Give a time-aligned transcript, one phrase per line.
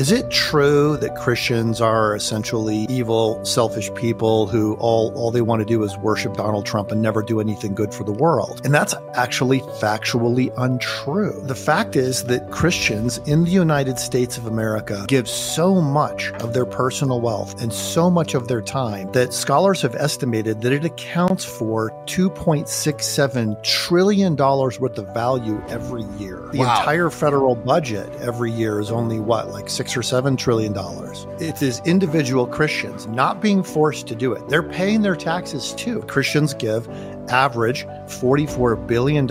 [0.00, 5.60] Is it true that Christians are essentially evil, selfish people who all, all they want
[5.60, 8.62] to do is worship Donald Trump and never do anything good for the world?
[8.64, 11.38] And that's actually factually untrue.
[11.44, 16.54] The fact is that Christians in the United States of America give so much of
[16.54, 20.82] their personal wealth and so much of their time that scholars have estimated that it
[20.86, 26.40] accounts for $2.67 trillion worth of value every year.
[26.52, 26.78] The Wow.
[26.78, 31.26] entire federal budget every year is only what, like six or seven trillion dollars.
[31.38, 34.48] It is individual Christians not being forced to do it.
[34.48, 36.02] They're paying their taxes too.
[36.02, 36.88] Christians give
[37.28, 39.28] average $44 billion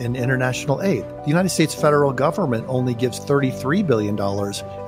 [0.00, 1.04] in international aid.
[1.04, 4.18] The United States federal government only gives $33 billion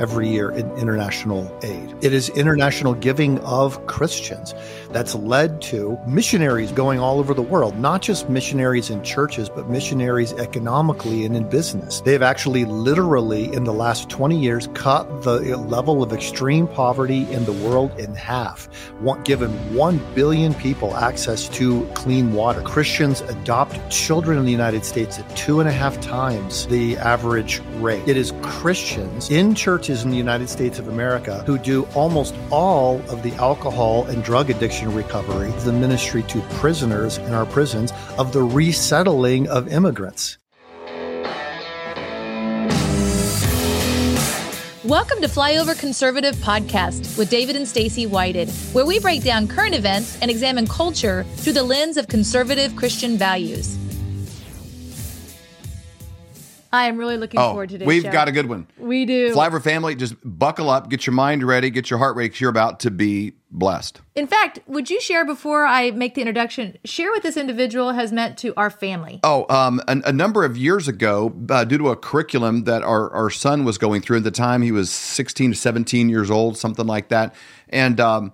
[0.01, 1.95] every year in international aid.
[2.03, 4.55] It is international giving of Christians
[4.91, 9.69] that's led to missionaries going all over the world, not just missionaries in churches, but
[9.69, 12.01] missionaries economically and in business.
[12.01, 17.31] They have actually literally, in the last 20 years, cut the level of extreme poverty
[17.33, 18.69] in the world in half,
[19.25, 22.63] given 1 billion people access to clean water.
[22.63, 27.61] Christians adopt children in the United States at two and a half times the average
[27.77, 28.07] rate.
[28.07, 33.01] It is Christians in churches in the United States of America who do almost all
[33.11, 38.33] of the alcohol and drug addiction recovery, the ministry to prisoners in our prisons, of
[38.33, 40.39] the resettling of immigrants.
[44.85, 49.77] Welcome to Flyover Conservative Podcast with David and Stacy Whited, where we break down current
[49.77, 53.79] events and examine culture through the lens of conservative Christian values.
[56.73, 58.11] I am really looking Oh, forward to today's we've show.
[58.13, 58.67] got a good one.
[58.79, 59.35] We do.
[59.35, 62.49] Flyover family, just buckle up, get your mind ready, get your heart ready, 'cause you're
[62.51, 64.01] about to be blessed.
[64.15, 68.11] In fact, would you share before I make the introduction, share what this individual has
[68.11, 69.21] meant to our family?
[69.23, 73.11] Oh, um, a, a number of years ago, uh, due to a curriculum that our,
[73.11, 76.57] our son was going through at the time, he was 16 to 17 years old,
[76.57, 77.35] something like that.
[77.69, 78.33] And um,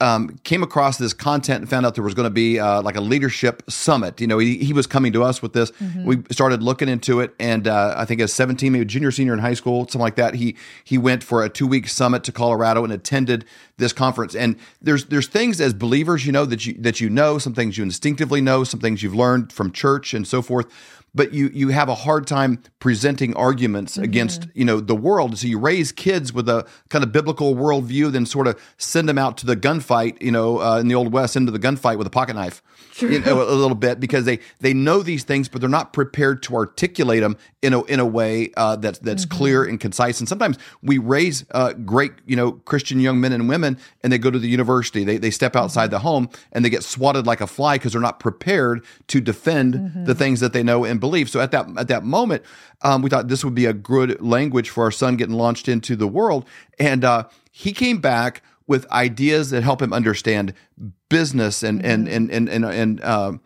[0.00, 2.96] um, came across this content and found out there was going to be uh, like
[2.96, 4.20] a leadership summit.
[4.20, 5.70] You know, he, he was coming to us with this.
[6.04, 9.38] We started looking into it, and uh, I think as 17, maybe junior, senior in
[9.38, 12.82] high school, something like that, he he went for a two week summit to Colorado
[12.82, 13.44] and attended
[13.76, 14.34] this conference.
[14.34, 17.78] And there's there's things as believers, you know, that you that you know, some things
[17.78, 20.66] you instinctively know, some things you've learned from church and so forth.
[21.14, 25.38] But you you have a hard time presenting arguments against you know the world.
[25.38, 29.16] So you raise kids with a kind of biblical worldview, then sort of send them
[29.18, 32.06] out to the gunfight, you know, uh, in the old west, into the gunfight with
[32.06, 32.62] a pocket knife,
[32.98, 36.42] you know, a little bit because they they know these things, but they're not prepared
[36.44, 40.18] to articulate them in a in a way uh, that's that's clear and concise.
[40.18, 44.18] And sometimes we raise uh, great you know Christian young men and women, and they
[44.18, 47.40] go to the university, they they step outside the home, and they get swatted like
[47.40, 51.28] a fly because they're not prepared to defend the things that they know and believe.
[51.28, 52.42] So at that at that moment,
[52.82, 55.96] um, we thought this would be a good language for our son getting launched into
[55.96, 56.46] the world,
[56.78, 60.54] and uh, he came back with ideas that help him understand
[61.10, 63.40] business and and and and and, and um,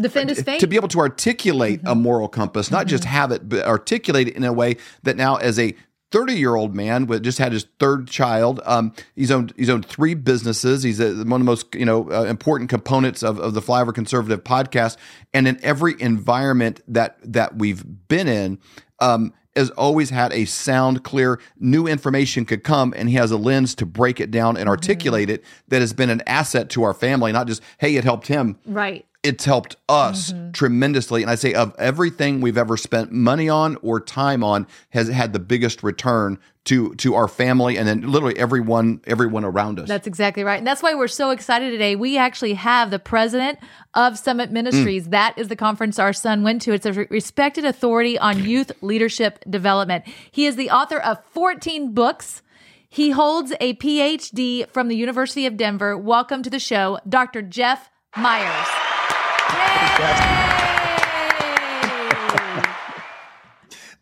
[0.00, 0.60] Defend his faith.
[0.60, 4.36] to be able to articulate a moral compass, not just have it, but articulate it
[4.36, 5.74] in a way that now, as a
[6.10, 9.86] 30 year old man with just had his third child, um, he's owned he's owned
[9.86, 10.82] three businesses.
[10.82, 13.94] He's a, one of the most you know uh, important components of, of the Flyover
[13.94, 14.96] Conservative podcast,
[15.34, 18.58] and in every environment that that we've been in.
[19.00, 23.36] Um, has always had a sound, clear, new information could come, and he has a
[23.36, 26.94] lens to break it down and articulate it that has been an asset to our
[26.94, 27.32] family.
[27.32, 29.04] Not just, hey, it helped him right.
[29.24, 31.22] It's helped us tremendously.
[31.22, 35.32] And I say of everything we've ever spent money on or time on has had
[35.32, 39.88] the biggest return to to our family and then literally everyone everyone around us.
[39.88, 40.58] That's exactly right.
[40.58, 41.96] And that's why we're so excited today.
[41.96, 43.58] We actually have the president
[43.94, 45.08] of Summit Ministries.
[45.08, 45.10] Mm.
[45.10, 46.72] That is the conference our son went to.
[46.72, 50.04] It's a respected authority on youth leadership development.
[50.30, 52.42] He is the author of 14 books.
[52.88, 55.96] He holds a PhD from the University of Denver.
[55.96, 57.42] Welcome to the show, Dr.
[57.42, 58.87] Jeff Myers.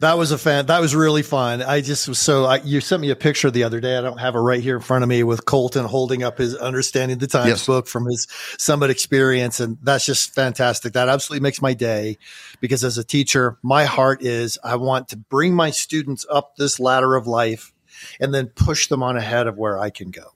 [0.01, 0.67] That was a fan.
[0.67, 1.63] That was really fun.
[1.63, 2.45] I just was so.
[2.45, 3.97] I, you sent me a picture the other day.
[3.97, 6.55] I don't have it right here in front of me with Colton holding up his
[6.55, 7.67] Understanding the Times Yes.
[7.67, 8.27] book from his
[8.59, 10.93] summit experience, and that's just fantastic.
[10.93, 12.19] That absolutely makes my day
[12.61, 16.79] because as a teacher, my heart is I want to bring my students up this
[16.79, 17.73] ladder of life
[18.21, 20.36] and then push them on ahead of where I can go.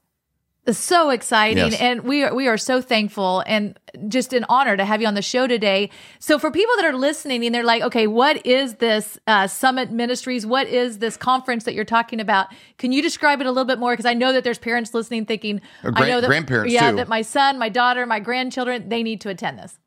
[0.70, 1.72] So exciting.
[1.72, 1.80] Yes.
[1.80, 3.78] and we are we are so thankful and
[4.08, 5.90] just an honor to have you on the show today.
[6.18, 9.90] So for people that are listening and they're like okay what is this uh, summit
[9.90, 10.46] ministries?
[10.46, 12.48] What is this conference that you're talking about?
[12.78, 13.92] Can you describe it a little bit more?
[13.92, 16.98] Because i know that there's parents listening thinking Or i know that grandparents, yeah too.
[16.98, 19.78] that my son my daughter my grandchildren they need to attend this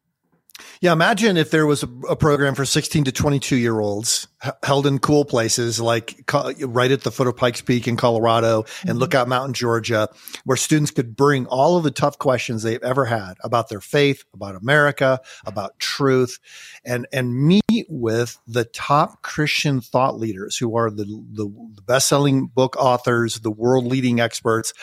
[0.81, 4.54] Yeah, imagine if there was a, a program for 16 to 22 year olds h-
[4.63, 8.65] held in cool places like co- right at the foot of Pikes Peak in Colorado
[8.86, 9.30] and Lookout mm-hmm.
[9.30, 10.10] Mountain, Georgia,
[10.44, 14.24] where students could bring all of the tough questions they've ever had about their faith,
[14.33, 16.39] about America, about truth,
[16.83, 22.07] and and meet with the top Christian thought leaders who are the the, the best
[22.07, 24.74] selling book authors, the world leading experts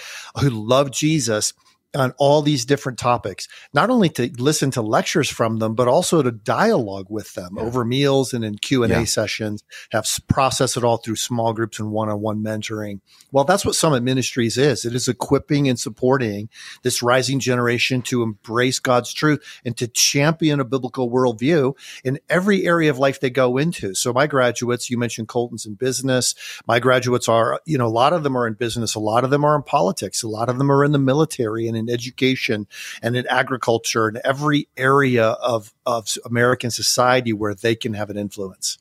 [0.40, 1.52] who love Jesus
[1.94, 6.22] on all these different topics, not only to listen to lectures from them, but also
[6.22, 7.62] to dialogue with them yeah.
[7.62, 9.04] over meals and in Q and A yeah.
[9.04, 13.00] sessions, have process it all through small groups and one-on-one mentoring.
[13.32, 14.84] Well, that's what Summit Ministries is.
[14.84, 16.48] It is equipping and supporting
[16.82, 22.66] this rising generation to embrace God's truth and to champion a biblical worldview in every
[22.66, 23.94] area of life they go into.
[23.94, 26.34] So my graduates, you mentioned Colton's in business.
[26.66, 28.94] My graduates are, you know, a lot of them are in business.
[28.94, 30.22] A lot of them are in politics.
[30.22, 32.66] A lot of them are in the military and in education
[33.02, 38.16] and in agriculture and every area of, of American society where they can have an
[38.16, 38.78] influence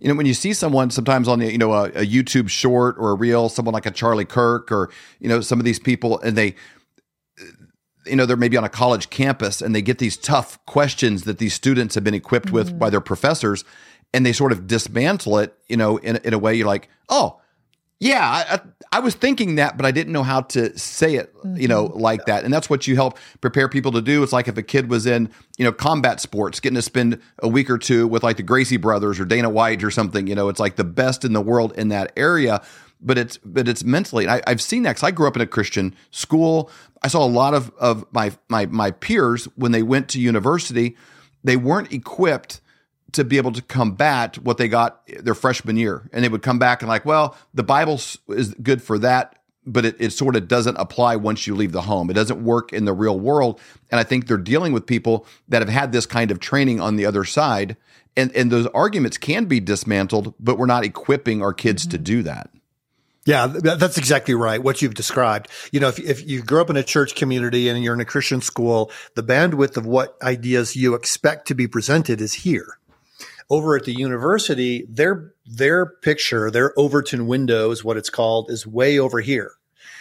[0.00, 2.96] you know when you see someone sometimes on the you know a, a, youtube short
[2.98, 4.90] or a reel someone like a charlie kirk or
[5.20, 6.54] you know some of these people and they
[8.06, 11.38] you know they're maybe on a college campus and they get these tough questions that
[11.38, 12.56] these students have been equipped mm-hmm.
[12.56, 13.64] with by their professors
[14.14, 17.40] and they sort of dismantle it you know in, in a way you're like oh
[18.00, 18.60] yeah, I,
[18.92, 21.98] I, was thinking that, but I didn't know how to say it, you know, mm-hmm.
[21.98, 22.44] like that.
[22.44, 24.22] And that's what you help prepare people to do.
[24.22, 27.48] It's like if a kid was in, you know, combat sports, getting to spend a
[27.48, 30.48] week or two with like the Gracie brothers or Dana White or something, you know,
[30.48, 32.62] it's like the best in the world in that area.
[33.00, 34.28] But it's but it's mentally.
[34.28, 36.70] I, I've seen that because I grew up in a Christian school.
[37.02, 40.96] I saw a lot of of my my my peers when they went to university,
[41.44, 42.60] they weren't equipped
[43.12, 46.08] to be able to combat what they got their freshman year.
[46.12, 49.84] And they would come back and like, well, the Bible is good for that, but
[49.84, 52.10] it, it sort of doesn't apply once you leave the home.
[52.10, 53.60] It doesn't work in the real world.
[53.90, 56.96] And I think they're dealing with people that have had this kind of training on
[56.96, 57.76] the other side.
[58.16, 61.90] And, and those arguments can be dismantled, but we're not equipping our kids mm-hmm.
[61.92, 62.50] to do that.
[63.24, 64.62] Yeah, that's exactly right.
[64.62, 65.48] What you've described.
[65.70, 68.06] You know, if, if you grew up in a church community and you're in a
[68.06, 72.78] Christian school, the bandwidth of what ideas you expect to be presented is here
[73.50, 78.66] over at the university, their their picture, their Overton window is what it's called, is
[78.66, 79.52] way over here.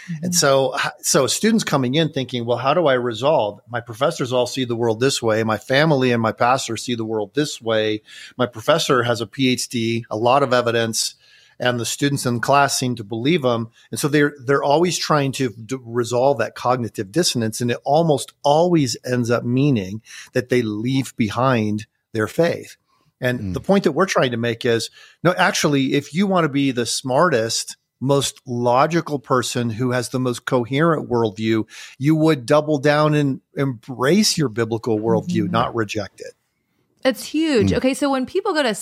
[0.09, 0.25] Mm-hmm.
[0.25, 3.59] And so, so students coming in thinking, well, how do I resolve?
[3.69, 5.43] My professors all see the world this way.
[5.43, 8.01] My family and my pastor see the world this way.
[8.37, 11.15] My professor has a PhD, a lot of evidence,
[11.59, 13.69] and the students in class seem to believe them.
[13.91, 18.33] And so they're they're always trying to d- resolve that cognitive dissonance, and it almost
[18.43, 20.01] always ends up meaning
[20.33, 22.77] that they leave behind their faith.
[23.19, 23.53] And mm.
[23.53, 24.89] the point that we're trying to make is
[25.23, 30.19] no, actually, if you want to be the smartest, most logical person who has the
[30.19, 31.67] most coherent worldview,
[31.97, 35.51] you would double down and embrace your biblical worldview, mm-hmm.
[35.51, 36.33] not reject it.
[37.03, 37.71] It's huge.
[37.71, 37.77] Mm.
[37.77, 38.75] Okay, so when people go to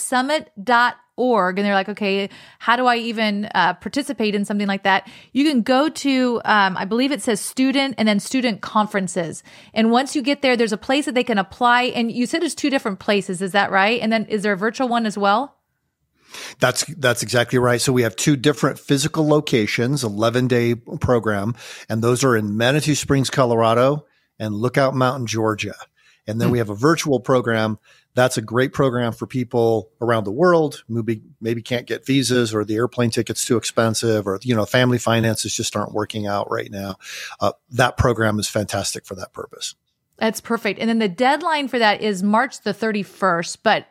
[1.15, 2.29] summit.org and they're like, okay,
[2.59, 5.09] how do I even uh, participate in something like that?
[5.33, 9.43] You can go to, um, I believe it says student and then student conferences.
[9.73, 11.83] And once you get there, there's a place that they can apply.
[11.83, 13.41] And you said there's two different places.
[13.41, 14.01] Is that right?
[14.01, 15.55] And then is there a virtual one as well?
[16.59, 17.79] That's that's exactly right.
[17.79, 21.55] So we have two different physical locations, 11 day program,
[21.87, 24.05] and those are in Manitou Springs, Colorado,
[24.37, 25.75] and Lookout Mountain, Georgia.
[26.27, 26.53] And then mm.
[26.53, 27.79] we have a virtual program
[28.15, 32.63] that's a great program for people around the world maybe, maybe can't get visas or
[32.63, 36.71] the airplane ticket's too expensive or, you know, family finances just aren't working out right
[36.71, 36.95] now.
[37.39, 39.75] Uh, that program is fantastic for that purpose.
[40.17, 40.79] That's perfect.
[40.79, 43.85] And then the deadline for that is March the 31st, but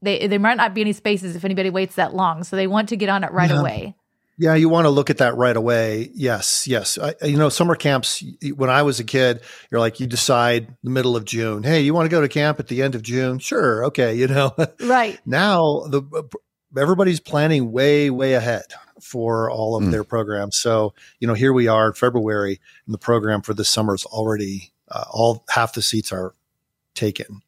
[0.00, 2.44] they, there might not be any spaces if anybody waits that long.
[2.44, 3.60] So they want to get on it right yeah.
[3.60, 3.96] away.
[4.38, 6.10] Yeah, you want to look at that right away.
[6.14, 6.98] Yes, yes.
[6.98, 8.22] I, you know, summer camps,
[8.54, 9.40] when I was a kid,
[9.70, 11.62] you're like, you decide the middle of June.
[11.62, 13.38] Hey, you want to go to camp at the end of June?
[13.38, 13.86] Sure.
[13.86, 14.14] Okay.
[14.14, 15.18] You know, right.
[15.24, 16.02] now, the
[16.76, 18.64] everybody's planning way, way ahead
[19.00, 19.90] for all of mm.
[19.90, 20.58] their programs.
[20.58, 24.04] So, you know, here we are in February, and the program for this summer is
[24.04, 26.34] already, uh, all half the seats are
[26.94, 27.42] taken.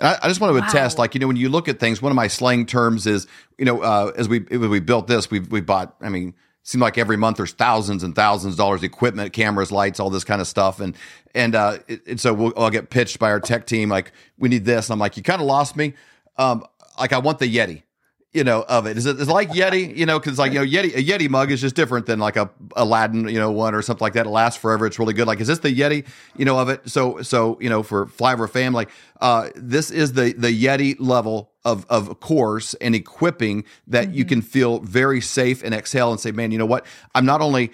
[0.00, 0.66] And I, I just want to wow.
[0.66, 3.26] attest, like you know, when you look at things, one of my slang terms is,
[3.58, 5.94] you know, uh, as we we built this, we we bought.
[6.00, 10.00] I mean, seemed like every month there's thousands and thousands of dollars equipment, cameras, lights,
[10.00, 10.96] all this kind of stuff, and
[11.34, 14.48] and uh, it, and so we'll, I'll get pitched by our tech team like we
[14.48, 15.94] need this, and I'm like, you kind of lost me.
[16.38, 16.64] Um,
[16.98, 17.82] like I want the Yeti
[18.32, 18.96] you know, of it.
[18.96, 21.50] Is it is like Yeti, you know, because like, you know, Yeti, a Yeti mug
[21.50, 24.26] is just different than like a Aladdin, you know, one or something like that.
[24.26, 24.86] It lasts forever.
[24.86, 25.26] It's really good.
[25.26, 26.06] Like, is this the Yeti,
[26.36, 26.88] you know, of it?
[26.88, 28.86] So, so, you know, for Flyover family,
[29.20, 34.14] uh, this is the, the Yeti level of, of course and equipping that mm-hmm.
[34.14, 36.86] you can feel very safe and exhale and say, man, you know what?
[37.14, 37.72] I'm not only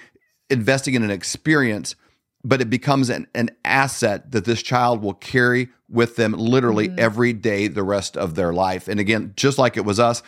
[0.48, 1.96] investing in an experience,
[2.46, 7.00] but it becomes an, an asset that this child will carry with them literally mm-hmm.
[7.00, 8.86] every day the rest of their life.
[8.86, 10.22] And again, just like it was us,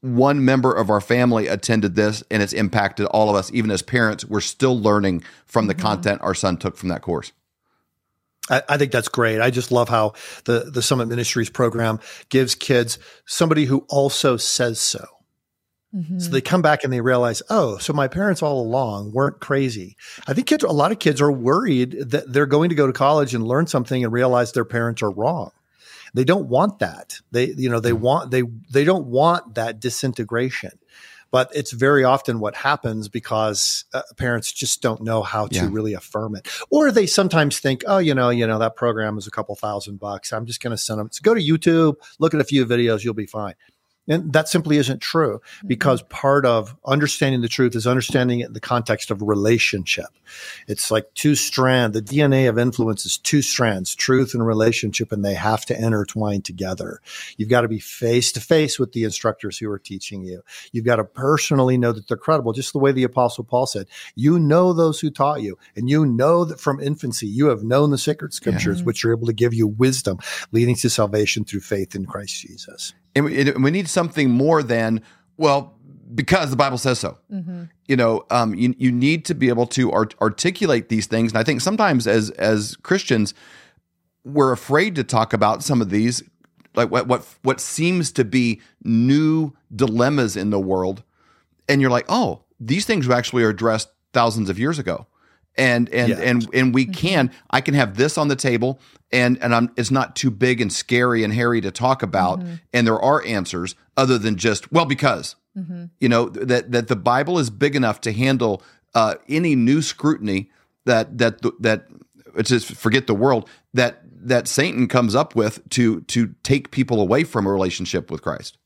[0.00, 3.82] one member of our family attended this and it's impacted all of us, even as
[3.82, 4.24] parents.
[4.24, 5.82] We're still learning from the mm-hmm.
[5.82, 7.32] content our son took from that course.
[8.48, 9.40] I, I, think that's great.
[9.40, 10.14] I just love how
[10.44, 15.04] the, the Summit Ministries program gives kids somebody who also says so.
[15.94, 16.20] Mm-hmm.
[16.20, 19.96] So they come back and they realize, oh, so my parents all along weren't crazy.
[20.26, 22.92] I think kids, a lot of kids are worried that they're going to go to
[22.92, 25.50] college and learn something and realize their parents are wrong.
[26.14, 27.20] They don't want that.
[27.32, 28.02] They, you know, they mm-hmm.
[28.02, 30.72] want they they don't want that disintegration.
[31.32, 35.68] But it's very often what happens because uh, parents just don't know how to yeah.
[35.70, 39.28] really affirm it, or they sometimes think, oh, you know, you know, that program is
[39.28, 40.32] a couple thousand bucks.
[40.32, 41.08] I'm just going to send them.
[41.12, 43.54] So go to YouTube, look at a few videos, you'll be fine.
[44.10, 45.68] And that simply isn't true mm-hmm.
[45.68, 50.08] because part of understanding the truth is understanding it in the context of relationship.
[50.66, 51.94] It's like two strands.
[51.94, 56.42] The DNA of influence is two strands, truth and relationship, and they have to intertwine
[56.42, 57.00] together.
[57.36, 60.42] You've got to be face to face with the instructors who are teaching you.
[60.72, 63.86] You've got to personally know that they're credible, just the way the apostle Paul said,
[64.16, 67.90] you know those who taught you and you know that from infancy you have known
[67.90, 68.84] the sacred scriptures, yeah.
[68.84, 70.18] which are able to give you wisdom
[70.50, 75.02] leading to salvation through faith in Christ Jesus and we, we need something more than
[75.36, 75.76] well
[76.14, 77.18] because the Bible says so.
[77.32, 77.64] Mm-hmm.
[77.86, 81.38] You know, um, you you need to be able to art- articulate these things, and
[81.38, 83.34] I think sometimes as as Christians,
[84.24, 86.22] we're afraid to talk about some of these,
[86.74, 91.02] like what what what seems to be new dilemmas in the world,
[91.68, 95.06] and you're like, oh, these things were actually are addressed thousands of years ago
[95.60, 96.16] and and yeah.
[96.16, 96.92] and and we mm-hmm.
[96.92, 98.80] can i can have this on the table
[99.12, 102.54] and and I'm it's not too big and scary and hairy to talk about mm-hmm.
[102.72, 105.86] and there are answers other than just well because mm-hmm.
[106.00, 108.62] you know that that the bible is big enough to handle
[108.94, 110.50] uh, any new scrutiny
[110.86, 111.86] that that that
[112.42, 117.22] just forget the world that that satan comes up with to to take people away
[117.22, 118.56] from a relationship with christ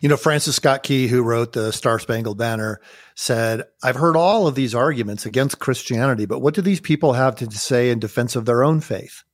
[0.00, 2.80] you know, Francis Scott Key, who wrote the Star Spangled Banner,
[3.14, 7.36] said, I've heard all of these arguments against Christianity, but what do these people have
[7.36, 9.24] to say in defense of their own faith?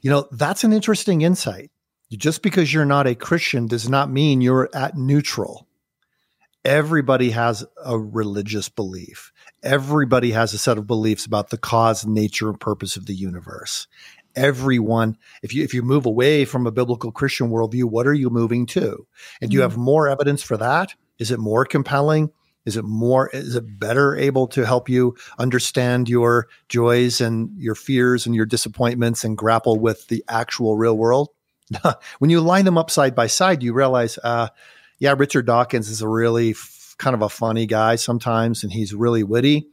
[0.00, 1.70] You know, that's an interesting insight.
[2.10, 5.66] Just because you're not a Christian does not mean you're at neutral.
[6.64, 9.32] Everybody has a religious belief.
[9.62, 13.86] Everybody has a set of beliefs about the cause, nature, and purpose of the universe
[14.34, 18.30] everyone if you if you move away from a biblical christian worldview what are you
[18.30, 19.06] moving to?
[19.40, 19.82] And do you have mm-hmm.
[19.82, 20.94] more evidence for that?
[21.18, 22.30] Is it more compelling?
[22.64, 27.74] Is it more is it better able to help you understand your joys and your
[27.74, 31.28] fears and your disappointments and grapple with the actual real world?
[32.18, 34.48] When you line them up side by side you realize uh,
[34.98, 38.94] yeah richard dawkins is a really f- kind of a funny guy sometimes and he's
[38.94, 39.68] really witty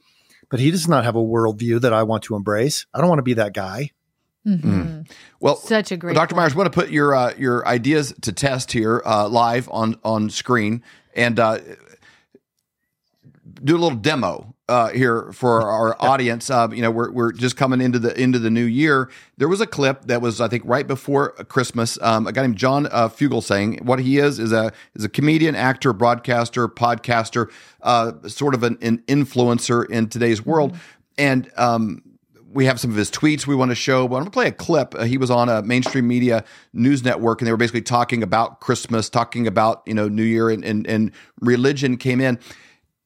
[0.50, 2.86] but he does not have a worldview that i want to embrace.
[2.94, 3.92] I don't want to be that guy
[4.48, 4.82] Mm-hmm.
[4.82, 5.12] Mm.
[5.40, 6.36] Well, such a great, Dr.
[6.36, 6.56] Myers.
[6.56, 10.82] Want to put your uh, your ideas to test here uh, live on on screen
[11.14, 11.60] and uh,
[13.64, 16.50] do a little demo uh, here for our audience.
[16.50, 19.10] Uh, you know, we're we're just coming into the into the new year.
[19.38, 22.00] There was a clip that was, I think, right before Christmas.
[22.02, 23.82] Um, a guy named John uh, Fugelsang.
[23.82, 28.78] What he is is a is a comedian, actor, broadcaster, podcaster, uh, sort of an,
[28.82, 30.74] an influencer in today's world.
[30.74, 30.82] Mm-hmm.
[31.18, 32.02] And um,
[32.52, 34.48] we have some of his tweets we want to show, but I'm going to play
[34.48, 34.96] a clip.
[34.96, 38.60] Uh, he was on a mainstream media news network, and they were basically talking about
[38.60, 42.40] Christmas, talking about you know New Year, and and, and religion came in.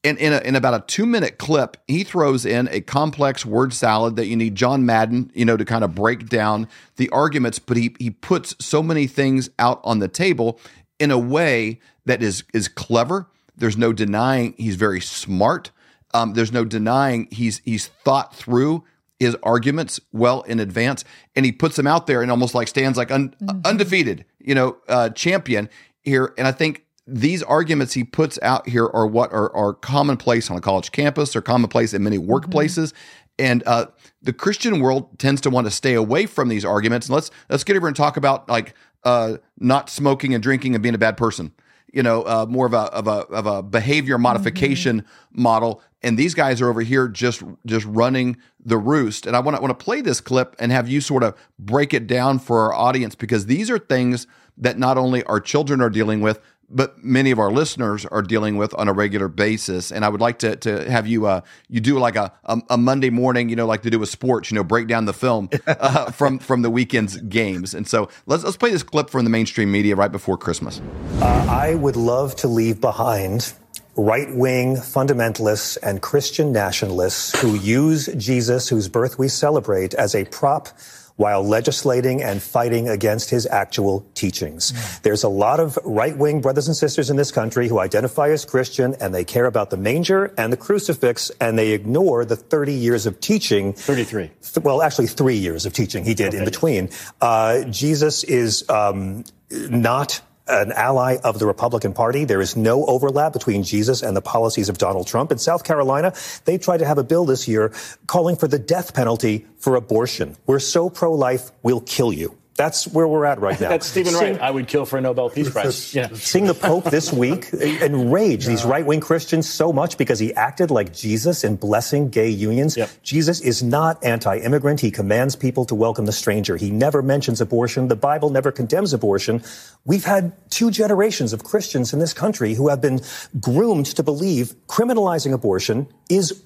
[0.06, 3.74] And in, a, in about a two minute clip, he throws in a complex word
[3.74, 7.60] salad that you need John Madden, you know, to kind of break down the arguments.
[7.60, 10.60] But he he puts so many things out on the table
[11.00, 13.28] in a way that is is clever.
[13.56, 15.72] There's no denying he's very smart.
[16.14, 18.84] Um, there's no denying he's he's thought through
[19.24, 21.03] his arguments well in advance
[21.36, 23.60] and he puts them out there and almost like stands like un- mm-hmm.
[23.65, 25.70] undefeated, you know, uh, champion
[26.01, 26.34] here.
[26.38, 30.58] And I think these arguments he puts out here are what are, are commonplace on
[30.58, 32.32] a college campus or commonplace in many mm-hmm.
[32.32, 32.92] workplaces.
[32.92, 33.20] Mm-hmm.
[33.39, 33.88] And uh,
[34.22, 37.08] the Christian world tends to want to stay away from these arguments.
[37.08, 40.84] And let's let's get over and talk about like uh, not smoking and drinking and
[40.84, 41.51] being a bad person
[41.94, 45.42] you know, uh, more of a of a of a behavior modification mm-hmm.
[45.42, 45.82] model.
[46.02, 49.26] And these guys are over here just just running the roost.
[49.26, 51.94] And I want to want to play this clip and have you sort of break
[51.94, 55.90] it down for our audience because these are things that not only our children are
[55.90, 56.42] dealing with,
[56.74, 59.92] but many of our listeners are dealing with on a regular basis.
[59.92, 62.77] And I would like to to have you uh, you do like a, a, a
[62.77, 65.50] Monday morning, you know, like to do with sports, you know, break down the film
[65.68, 67.74] uh, from from the weekend's games.
[67.74, 70.82] And so let's let's play this clip from the mainstream media right before Christmas.
[71.22, 73.53] Uh, I would love to leave behind
[73.96, 80.25] right wing fundamentalists and Christian nationalists who use Jesus, whose birth we celebrate, as a
[80.25, 80.70] prop
[81.15, 84.72] while legislating and fighting against his actual teachings.
[84.72, 85.01] Mm.
[85.03, 88.46] There's a lot of right wing brothers and sisters in this country who identify as
[88.46, 92.74] Christian and they care about the manger and the crucifix and they ignore the 30
[92.74, 93.74] years of teaching.
[93.74, 94.32] 33.
[94.41, 96.39] Th- well, actually, three years of teaching he did okay.
[96.39, 96.89] in between.
[97.22, 102.26] Uh, Jesus is um, not an ally of the Republican Party.
[102.26, 105.32] There is no overlap between Jesus and the policies of Donald Trump.
[105.32, 106.14] In South Carolina,
[106.46, 107.74] they tried to have a bill this year
[108.08, 110.36] calling for the death penalty for abortion.
[110.46, 112.38] We're so pro-life, we'll kill you.
[112.55, 113.69] That's where we're at right now.
[113.69, 114.39] That's Steven Wright.
[114.39, 115.93] I would kill for a Nobel Peace Prize.
[115.93, 116.10] Yeah.
[116.13, 120.72] Seeing the Pope this week enrage these right wing Christians so much because he acted
[120.72, 122.77] like Jesus in blessing gay unions.
[122.77, 122.89] Yep.
[123.01, 124.79] Jesus is not anti immigrant.
[124.79, 126.57] He commands people to welcome the stranger.
[126.57, 127.88] He never mentions abortion.
[127.88, 129.43] The Bible never condemns abortion.
[129.86, 133.01] We've had two generations of Christians in this country who have been
[133.39, 136.43] groomed to believe criminalizing abortion is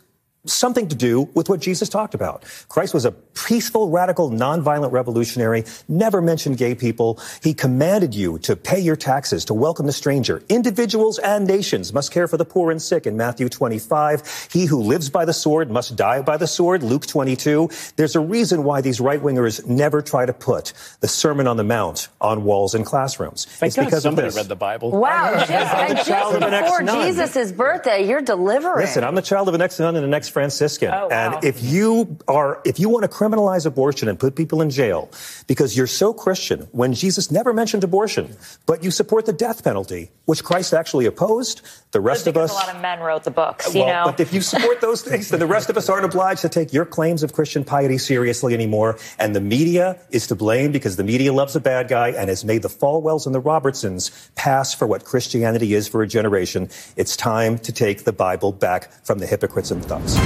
[0.48, 2.44] something to do with what Jesus talked about.
[2.70, 7.20] Christ was a peaceful, radical, nonviolent revolutionary, never mentioned gay people.
[7.44, 10.44] He commanded you to pay your taxes, to welcome the stranger.
[10.50, 14.50] Individuals and nations must care for the poor and sick in Matthew 25.
[14.52, 17.70] He who lives by the sword must die by the sword, Luke 22.
[17.96, 22.08] There's a reason why these right-wingers never try to put the Sermon on the Mount
[22.20, 23.46] on walls in classrooms.
[23.46, 24.92] Thank it's God because somebody read the Bible.
[24.92, 28.86] Wow, just, and just before Jesus' birthday, you're delivering.
[28.86, 30.94] Listen, I'm the child of an ex-nun and an ex Franciscan.
[30.94, 31.34] Oh, wow.
[31.36, 35.10] And if you are, if you want to criminalize abortion and put people in jail
[35.48, 40.12] because you're so Christian, when Jesus never mentioned abortion, but you support the death penalty,
[40.26, 42.52] which Christ actually opposed, the rest of us.
[42.52, 44.12] A lot of men wrote the books, you well, know.
[44.12, 46.72] But if you support those things, then the rest of us aren't obliged to take
[46.72, 49.00] your claims of Christian piety seriously anymore.
[49.18, 52.46] And the media is to blame because the media loves a bad guy and has
[52.46, 56.70] made the Falwells and the Robertsons pass for what Christianity is for a generation.
[56.96, 60.17] It's time to take the Bible back from the hypocrites and thugs.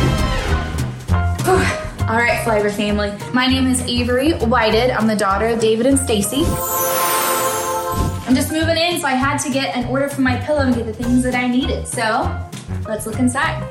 [2.11, 3.13] All right, Flyover family.
[3.33, 4.91] My name is Avery Whited.
[4.91, 6.43] I'm the daughter of David and Stacy.
[8.27, 10.75] I'm just moving in, so I had to get an order from my pillow and
[10.75, 11.87] get the things that I needed.
[11.87, 12.03] So
[12.87, 13.63] let's look inside.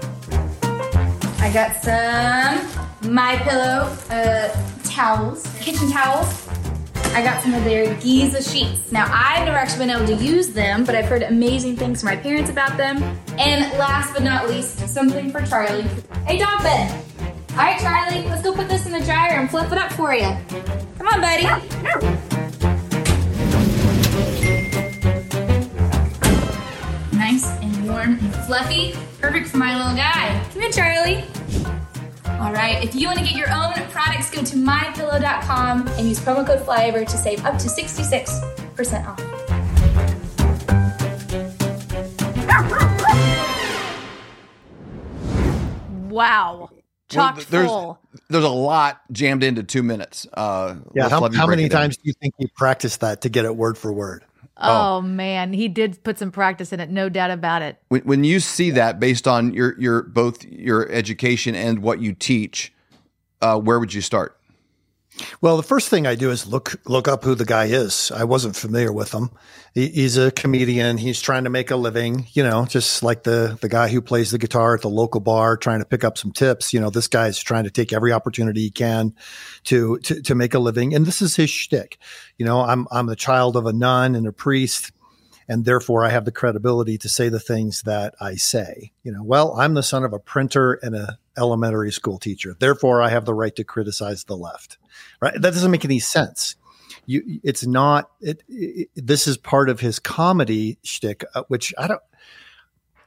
[1.40, 4.48] I got some my pillow uh,
[4.84, 6.49] towels, kitchen towels.
[7.12, 8.92] I got some of their Giza sheets.
[8.92, 12.10] Now, I've never actually been able to use them, but I've heard amazing things from
[12.10, 13.02] my parents about them.
[13.38, 15.82] And last but not least, something for Charlie.
[16.24, 17.04] Hey, dog bed.
[17.50, 20.14] All right, Charlie, let's go put this in the dryer and flip it up for
[20.14, 20.30] you.
[20.98, 21.44] Come on, buddy.
[27.16, 28.94] Nice and warm and fluffy.
[29.20, 30.42] Perfect for my little guy.
[30.52, 31.79] Come here, Charlie.
[32.40, 36.18] All right, if you want to get your own products, go to mypillow.com and use
[36.18, 39.20] promo code FLYOVER to save up to 66% off.
[46.10, 46.70] Wow
[47.10, 47.98] chock well, there's, full.
[48.28, 50.26] There's a lot jammed into two minutes.
[50.32, 51.08] Uh, yeah.
[51.08, 53.92] How, how many times do you think you practiced that to get it word for
[53.92, 54.24] word?
[54.60, 57.76] Oh, oh, man, he did put some practice in it, no doubt about it.
[57.88, 62.12] When, when you see that based on your your both your education and what you
[62.12, 62.72] teach,
[63.40, 64.39] uh, where would you start?
[65.40, 68.10] Well, the first thing I do is look look up who the guy is.
[68.10, 69.30] I wasn't familiar with him.
[69.74, 70.98] He, he's a comedian.
[70.98, 72.26] He's trying to make a living.
[72.32, 75.56] You know, just like the the guy who plays the guitar at the local bar,
[75.56, 76.72] trying to pick up some tips.
[76.72, 79.14] You know, this guy's trying to take every opportunity he can
[79.64, 81.98] to to, to make a living, and this is his shtick.
[82.36, 84.92] You know, I'm I'm the child of a nun and a priest
[85.50, 88.92] and therefore I have the credibility to say the things that I say.
[89.02, 92.54] You know, well, I'm the son of a printer and a elementary school teacher.
[92.56, 94.78] Therefore, I have the right to criticize the left.
[95.20, 95.34] Right?
[95.34, 96.56] That doesn't make any sense.
[97.06, 98.10] You, it's not.
[98.20, 102.02] It, it, this is part of his comedy shtick, uh, which I don't.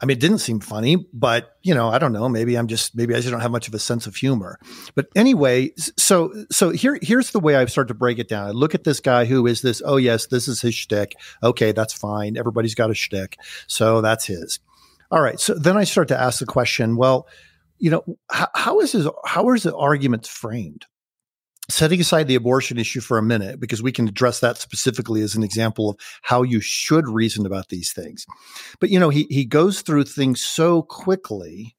[0.02, 2.28] I mean, it didn't seem funny, but you know, I don't know.
[2.28, 4.60] Maybe I'm just maybe I just don't have much of a sense of humor.
[4.96, 8.48] But anyway, so so here here's the way I start to break it down.
[8.48, 9.82] I look at this guy who is this.
[9.86, 11.16] Oh yes, this is his shtick.
[11.42, 12.36] Okay, that's fine.
[12.36, 14.60] Everybody's got a shtick, so that's his.
[15.10, 15.40] All right.
[15.40, 16.98] So then I start to ask the question.
[16.98, 17.28] Well,
[17.78, 20.86] you know, how, how is his how is the arguments framed?
[21.70, 25.36] Setting aside the abortion issue for a minute, because we can address that specifically as
[25.36, 28.26] an example of how you should reason about these things.
[28.80, 31.76] But you know, he he goes through things so quickly,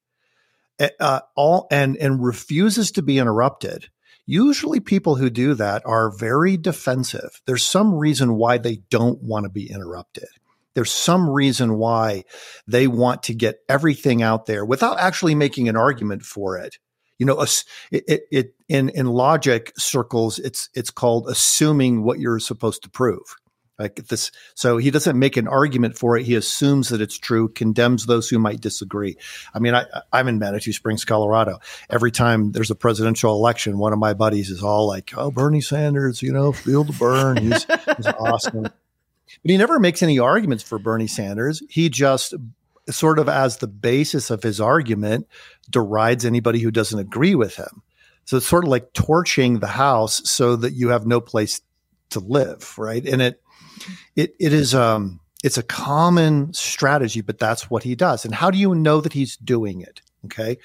[0.78, 3.88] eh, uh, all and and refuses to be interrupted.
[4.26, 7.42] Usually, people who do that are very defensive.
[7.46, 10.28] There's some reason why they don't want to be interrupted.
[10.74, 12.24] There's some reason why
[12.66, 16.78] they want to get everything out there without actually making an argument for it.
[17.18, 22.40] You know, it, it, it in in logic circles, it's it's called assuming what you're
[22.40, 23.36] supposed to prove.
[23.76, 26.24] Like this, so he doesn't make an argument for it.
[26.24, 29.16] He assumes that it's true, condemns those who might disagree.
[29.52, 31.58] I mean, I, I'm in Manitou Springs, Colorado.
[31.90, 35.60] Every time there's a presidential election, one of my buddies is all like, "Oh, Bernie
[35.60, 37.36] Sanders, you know, feel the burn.
[37.36, 38.72] He's, he's awesome." But
[39.42, 41.60] he never makes any arguments for Bernie Sanders.
[41.68, 42.34] He just
[42.90, 45.26] sort of as the basis of his argument
[45.70, 47.82] derides anybody who doesn't agree with him.
[48.24, 51.60] So it's sort of like torching the house so that you have no place
[52.10, 53.04] to live, right?
[53.04, 53.42] And it
[54.16, 58.24] it it is um it's a common strategy, but that's what he does.
[58.24, 60.00] And how do you know that he's doing it?
[60.24, 60.56] Okay.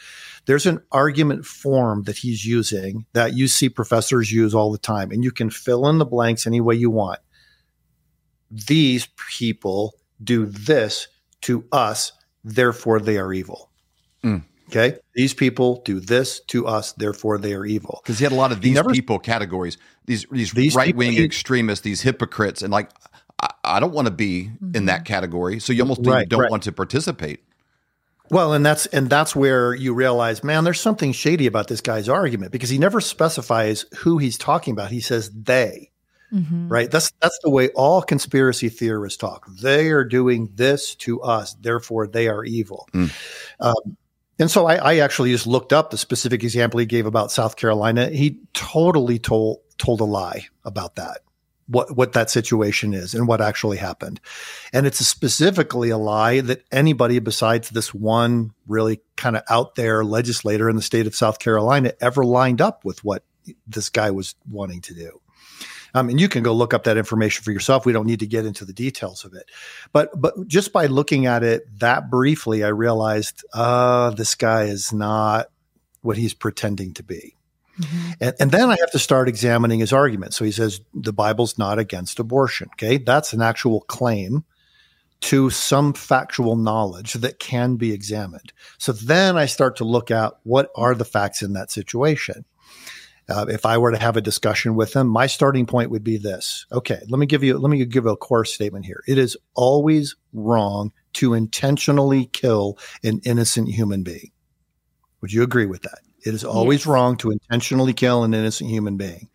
[0.45, 5.11] There's an argument form that he's using that you see professors use all the time,
[5.11, 7.19] and you can fill in the blanks any way you want.
[8.49, 11.07] These people do this
[11.41, 12.11] to us,
[12.43, 13.69] therefore they are evil.
[14.23, 14.43] Mm.
[14.69, 14.97] Okay.
[15.15, 18.01] These people do this to us, therefore they are evil.
[18.03, 21.17] Because he had a lot of these never, people categories, these these, these right wing
[21.17, 22.91] extremists, these hypocrites, and like
[23.41, 24.75] I, I don't want to be mm-hmm.
[24.75, 25.59] in that category.
[25.59, 26.51] So you almost right, don't right.
[26.51, 27.43] want to participate.
[28.29, 32.07] Well, and that's and that's where you realize, man, there's something shady about this guy's
[32.07, 34.91] argument because he never specifies who he's talking about.
[34.91, 35.88] He says they.
[36.33, 36.69] Mm-hmm.
[36.69, 36.91] Right.
[36.91, 39.47] That's that's the way all conspiracy theorists talk.
[39.61, 42.87] They are doing this to us, therefore they are evil.
[42.93, 43.11] Mm.
[43.59, 43.97] Um,
[44.37, 47.57] and so I, I, actually just looked up the specific example he gave about South
[47.57, 48.07] Carolina.
[48.09, 51.19] He totally told told a lie about that,
[51.67, 54.21] what what that situation is and what actually happened.
[54.71, 60.05] And it's specifically a lie that anybody besides this one really kind of out there
[60.05, 63.23] legislator in the state of South Carolina ever lined up with what
[63.67, 65.19] this guy was wanting to do.
[65.93, 67.85] Um, and you can go look up that information for yourself.
[67.85, 69.49] We don't need to get into the details of it,
[69.91, 74.93] but but just by looking at it that briefly, I realized, uh, this guy is
[74.93, 75.47] not
[76.01, 77.35] what he's pretending to be.
[77.79, 78.11] Mm-hmm.
[78.19, 80.33] And, and, then I have to start examining his argument.
[80.33, 82.69] So he says the Bible's not against abortion.
[82.73, 84.43] Okay, that's an actual claim
[85.21, 88.53] to some factual knowledge that can be examined.
[88.77, 92.45] So then I start to look at what are the facts in that situation.
[93.29, 96.17] Uh, if I were to have a discussion with them, my starting point would be
[96.17, 96.65] this.
[96.71, 99.03] Okay, let me give you let me give a core statement here.
[99.07, 104.31] It is always wrong to intentionally kill an innocent human being.
[105.21, 105.99] Would you agree with that?
[106.25, 106.87] It is always yes.
[106.87, 109.29] wrong to intentionally kill an innocent human being.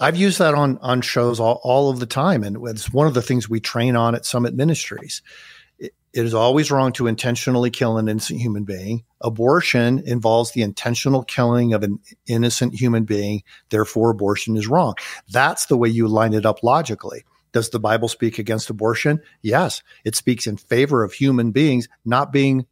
[0.00, 3.14] I've used that on on shows all, all of the time, and it's one of
[3.14, 5.20] the things we train on at Summit Ministries
[6.12, 9.04] it is always wrong to intentionally kill an innocent human being.
[9.20, 13.42] Abortion involves the intentional killing of an innocent human being.
[13.68, 14.94] Therefore, abortion is wrong.
[15.30, 17.24] That's the way you line it up logically.
[17.52, 19.20] Does the Bible speak against abortion?
[19.42, 19.82] Yes.
[20.04, 22.66] It speaks in favor of human beings not being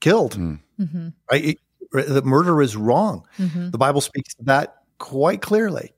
[0.00, 0.34] killed.
[0.34, 0.54] Hmm.
[0.78, 1.08] Mm-hmm.
[1.30, 1.44] Right?
[1.44, 1.58] It,
[1.92, 3.26] the murder is wrong.
[3.38, 3.70] Mm-hmm.
[3.70, 5.93] The Bible speaks to that quite clearly.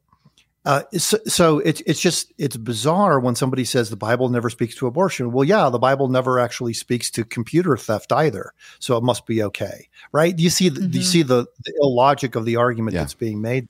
[0.67, 4.75] Uh, so, so it's it's just it's bizarre when somebody says the Bible never speaks
[4.75, 5.31] to abortion.
[5.31, 9.45] Well, yeah, the Bible never actually speaks to computer theft either, so it must be
[9.45, 10.35] okay, right?
[10.35, 10.91] Do you see the, mm-hmm.
[10.91, 11.13] do you mm-hmm.
[11.13, 13.03] see the, the illogic of the argument yeah.
[13.03, 13.69] that's being made?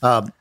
[0.00, 0.32] Um,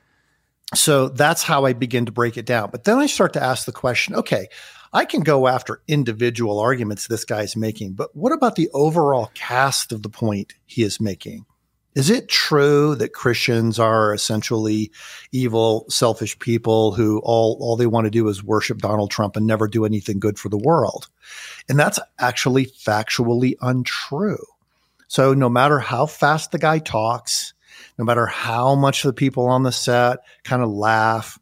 [0.75, 2.69] so that's how I begin to break it down.
[2.69, 4.47] But then I start to ask the question: Okay,
[4.93, 9.91] I can go after individual arguments this guy's making, but what about the overall cast
[9.91, 11.47] of the point he is making?
[11.95, 14.91] Is it true that Christians are essentially
[15.31, 19.47] evil, selfish people who all, all they want to do is worship Donald Trump and
[19.47, 21.07] never do anything good for the world?
[21.69, 24.45] And that's actually factually untrue.
[25.07, 27.53] So no matter how fast the guy talks,
[27.97, 31.39] no matter how much the people on the set kind of laugh,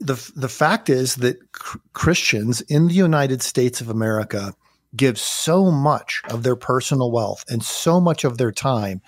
[0.00, 1.52] the, the fact is that
[1.94, 4.54] Christians in the United States of America
[4.96, 9.00] give so much of their personal wealth and so much of their time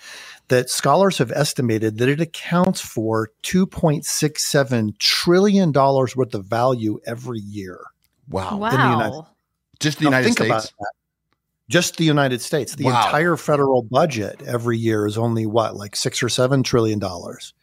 [0.47, 7.79] that scholars have estimated that it accounts for $2.67 trillion worth of value every year.
[8.29, 8.57] Wow.
[8.57, 8.69] Wow.
[8.69, 9.23] The United,
[9.79, 10.73] Just the United States?
[11.69, 12.75] Just the United States.
[12.75, 13.05] The wow.
[13.05, 17.53] entire federal budget every year is only what, like six or seven trillion dollars.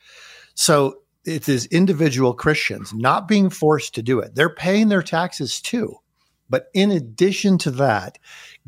[0.54, 4.34] So it is individual Christians not being forced to do it.
[4.34, 5.96] They're paying their taxes too.
[6.50, 8.18] But in addition to that,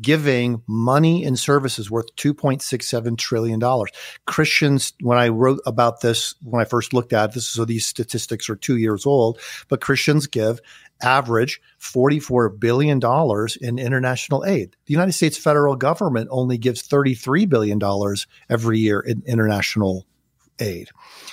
[0.01, 3.61] giving money and services worth $2.67 trillion.
[4.25, 8.49] Christians, when I wrote about this, when I first looked at this, so these statistics
[8.49, 10.59] are two years old, but Christians give
[11.01, 13.01] average $44 billion
[13.61, 14.75] in international aid.
[14.85, 17.79] The United States federal government only gives $33 billion
[18.49, 20.07] every year in international
[20.59, 20.89] aid.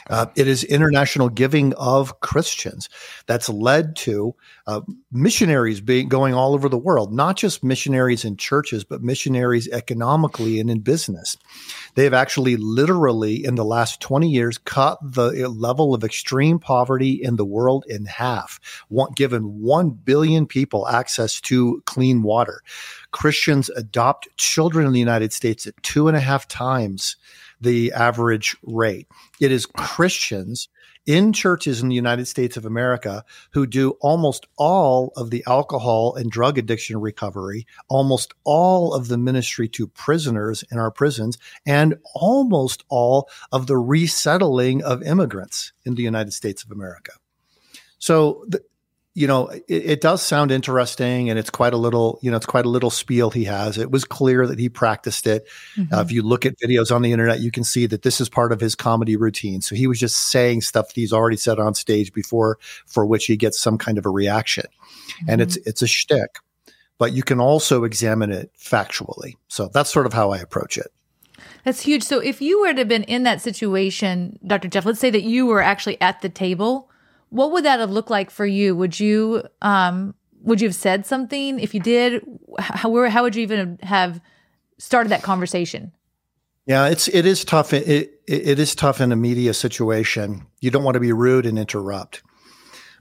[0.08, 2.88] Uh, it is international giving of Christians
[3.26, 4.34] that's led to
[4.66, 4.80] uh,
[5.12, 10.58] missionaries being going all over the world, not just missionaries in churches, but missionaries economically
[10.60, 11.36] and in business.
[11.94, 17.12] They have actually literally in the last 20 years cut the level of extreme poverty
[17.12, 22.62] in the world in half, want, given 1 billion people access to clean water.
[23.10, 27.16] Christians adopt children in the United States at two and a half times
[27.60, 29.06] the average rate.
[29.40, 30.68] It is Christians
[31.06, 36.14] in churches in the United States of America who do almost all of the alcohol
[36.14, 41.96] and drug addiction recovery, almost all of the ministry to prisoners in our prisons, and
[42.14, 47.12] almost all of the resettling of immigrants in the United States of America.
[47.98, 48.62] So the,
[49.14, 52.46] you know, it, it, does sound interesting, and it's quite a little, you know, it's
[52.46, 53.76] quite a little spiel he has.
[53.76, 55.48] It was clear that he practiced it.
[55.76, 55.92] Mm-hmm.
[55.92, 58.28] Uh, if you look at videos on the internet, you can see that this is
[58.28, 59.62] part of his comedy routine.
[59.62, 63.26] So he was just saying stuff that he's already said on stage before, for which
[63.26, 65.30] he gets some kind of a reaction, mm-hmm.
[65.30, 66.36] and it's it's a shtick.
[66.98, 69.34] But you can also examine it factually.
[69.48, 70.92] So that's sort of how I approach it.
[71.64, 72.02] That's huge.
[72.02, 74.68] So if you were to have been in that situation, Dr.
[74.68, 76.89] Jeff, let's say that you were actually at the table
[77.30, 78.76] what would that have looked like for you?
[78.76, 81.58] Would you um would you have said something?
[81.58, 82.22] If you did,
[82.58, 84.20] how how would you even have
[84.78, 85.92] started that conversation?
[86.66, 87.72] Yeah, it's it is tough.
[87.72, 90.46] It, it, it is tough in a media situation.
[90.60, 92.22] You don't want to be rude and interrupt,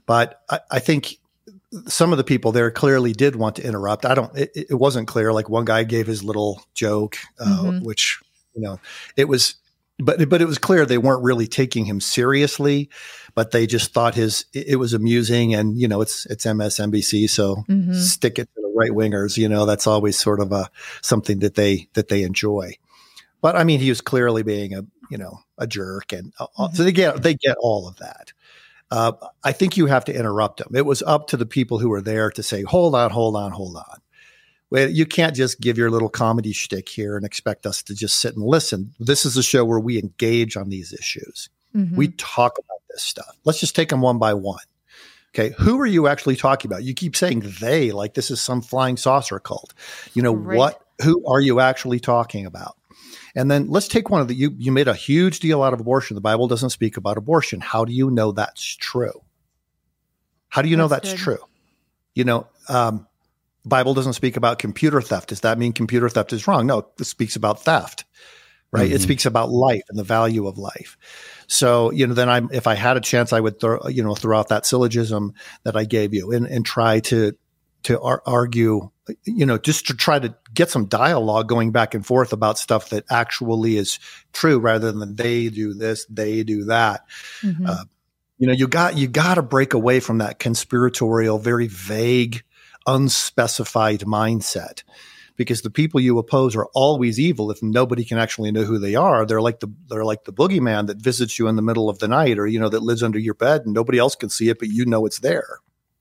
[0.06, 1.18] but I, I think
[1.86, 4.04] some of the people there clearly did want to interrupt.
[4.04, 4.36] I don't.
[4.36, 5.32] It, it wasn't clear.
[5.32, 7.84] Like one guy gave his little joke, uh, mm-hmm.
[7.84, 8.18] which
[8.54, 8.80] you know,
[9.16, 9.56] it was
[10.02, 12.88] but but it was clear they weren't really taking him seriously,
[13.34, 17.56] but they just thought his it was amusing and you know it's it's MSNBC so
[17.68, 17.92] mm-hmm.
[17.94, 20.70] stick it to the right wingers you know that's always sort of a
[21.02, 22.74] something that they that they enjoy.
[23.40, 26.66] But I mean he was clearly being a you know a jerk and uh, uh,
[26.66, 26.76] mm-hmm.
[26.76, 28.32] so they get they get all of that.
[28.92, 29.12] Uh,
[29.44, 30.74] I think you have to interrupt them.
[30.74, 33.52] It was up to the people who were there to say, hold on, hold on,
[33.52, 34.00] hold on
[34.70, 38.34] you can't just give your little comedy shtick here and expect us to just sit
[38.34, 38.94] and listen.
[39.00, 41.48] This is a show where we engage on these issues.
[41.74, 41.96] Mm-hmm.
[41.96, 43.36] We talk about this stuff.
[43.44, 44.60] Let's just take them one by one.
[45.34, 46.82] Okay, who are you actually talking about?
[46.82, 49.74] You keep saying they like this is some flying saucer cult.
[50.12, 50.58] You know right.
[50.58, 50.82] what?
[51.04, 52.76] Who are you actually talking about?
[53.36, 55.80] And then let's take one of the you you made a huge deal out of
[55.80, 56.16] abortion.
[56.16, 57.60] The Bible doesn't speak about abortion.
[57.60, 59.22] How do you know that's true?
[60.48, 61.38] How do you know that's, that's true?
[62.14, 63.06] You know, um,
[63.64, 65.28] Bible doesn't speak about computer theft.
[65.28, 66.66] Does that mean computer theft is wrong?
[66.66, 68.04] No, it speaks about theft,
[68.72, 68.86] right?
[68.86, 68.94] Mm-hmm.
[68.94, 70.96] It speaks about life and the value of life.
[71.46, 74.14] So, you know, then I'm, if I had a chance, I would throw, you know,
[74.14, 77.36] throw out that syllogism that I gave you and, and try to,
[77.82, 78.90] to ar- argue,
[79.24, 82.90] you know, just to try to get some dialogue going back and forth about stuff
[82.90, 83.98] that actually is
[84.32, 87.04] true rather than they do this, they do that.
[87.42, 87.66] Mm-hmm.
[87.66, 87.84] Uh,
[88.38, 92.42] you know, you got, you got to break away from that conspiratorial, very vague,
[92.86, 94.82] unspecified mindset
[95.40, 98.94] because the people you oppose are always evil if nobody can actually know who they
[98.94, 101.98] are they're like the they're like the boogeyman that visits you in the middle of
[101.98, 104.50] the night or you know that lives under your bed and nobody else can see
[104.50, 105.60] it but you know it's there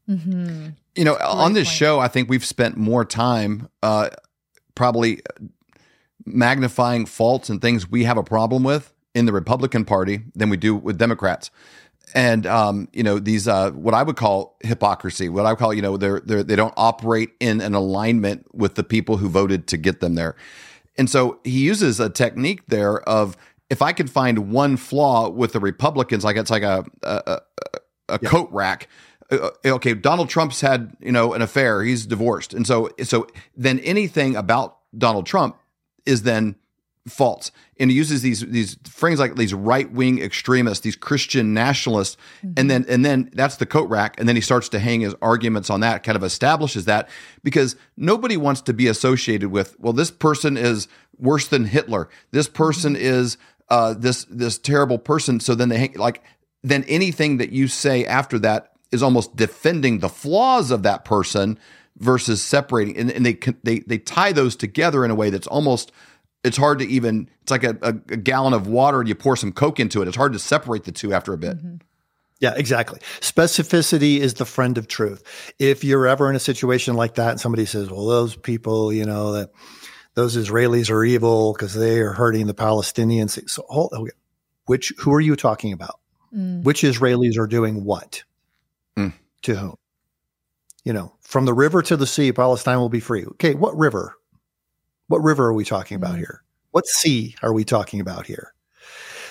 [0.09, 0.69] mm-hmm.
[0.93, 1.77] you know on this point.
[1.77, 4.09] show i think we've spent more time uh,
[4.75, 5.21] probably
[6.25, 10.57] magnifying faults and things we have a problem with in the republican party than we
[10.57, 11.49] do with democrats
[12.13, 15.73] and um, you know these uh, what I would call hypocrisy, what I would call
[15.73, 19.67] you know they're, they're they don't operate in an alignment with the people who voted
[19.67, 20.35] to get them there,
[20.97, 23.37] and so he uses a technique there of
[23.69, 27.39] if I can find one flaw with the Republicans, like it's like a a, a,
[28.09, 28.29] a yeah.
[28.29, 28.87] coat rack.
[29.31, 33.27] Uh, uh, okay, Donald Trump's had you know an affair, he's divorced, and so so
[33.55, 35.57] then anything about Donald Trump
[36.05, 36.55] is then
[37.09, 37.51] false.
[37.79, 42.53] And he uses these these phrases like these right wing extremists, these Christian nationalists, mm-hmm.
[42.57, 44.19] and then and then that's the coat rack.
[44.19, 47.09] And then he starts to hang his arguments on that, kind of establishes that
[47.43, 49.75] because nobody wants to be associated with.
[49.79, 52.09] Well, this person is worse than Hitler.
[52.31, 53.03] This person mm-hmm.
[53.03, 53.37] is
[53.69, 55.39] uh, this this terrible person.
[55.39, 56.23] So then they hang, like
[56.63, 61.57] then anything that you say after that is almost defending the flaws of that person
[61.97, 65.91] versus separating and, and they they they tie those together in a way that's almost
[66.43, 69.35] it's hard to even it's like a, a, a, gallon of water and you pour
[69.35, 70.07] some coke into it.
[70.07, 71.57] It's hard to separate the two after a bit.
[71.57, 71.75] Mm-hmm.
[72.39, 72.99] yeah exactly.
[73.19, 75.53] Specificity is the friend of truth.
[75.59, 79.05] If you're ever in a situation like that and somebody says well those people you
[79.05, 79.51] know that
[80.15, 84.11] those israelis are evil because they are hurting the palestinians so hold, okay.
[84.65, 85.99] which who are you talking about?
[86.35, 86.63] Mm.
[86.63, 88.23] which israelis are doing what?
[88.97, 89.13] Mm.
[89.41, 89.75] to whom?
[90.85, 93.25] You know from the river to the sea palestine will be free.
[93.25, 94.15] Okay what river
[95.09, 96.19] what river are we talking about mm-hmm.
[96.19, 96.43] here?
[96.71, 98.53] What sea are we talking about here?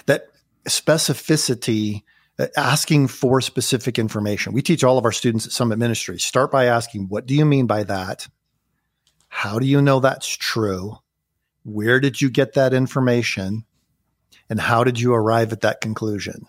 [0.06, 0.26] That
[0.68, 2.02] specificity,
[2.38, 4.52] uh, asking for specific information.
[4.52, 7.44] We teach all of our students at Summit Ministries start by asking, What do you
[7.44, 8.28] mean by that?
[9.28, 10.98] How do you know that's true?
[11.64, 13.64] Where did you get that information?
[14.50, 16.48] And how did you arrive at that conclusion?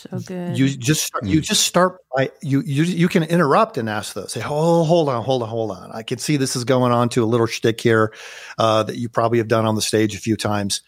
[0.00, 0.58] So good.
[0.58, 4.32] You just start, you just start by you you you can interrupt and ask those.
[4.32, 5.90] Say, oh, hold on, hold on, hold on.
[5.92, 8.14] I can see this is going on to a little shtick here
[8.56, 10.80] uh, that you probably have done on the stage a few times.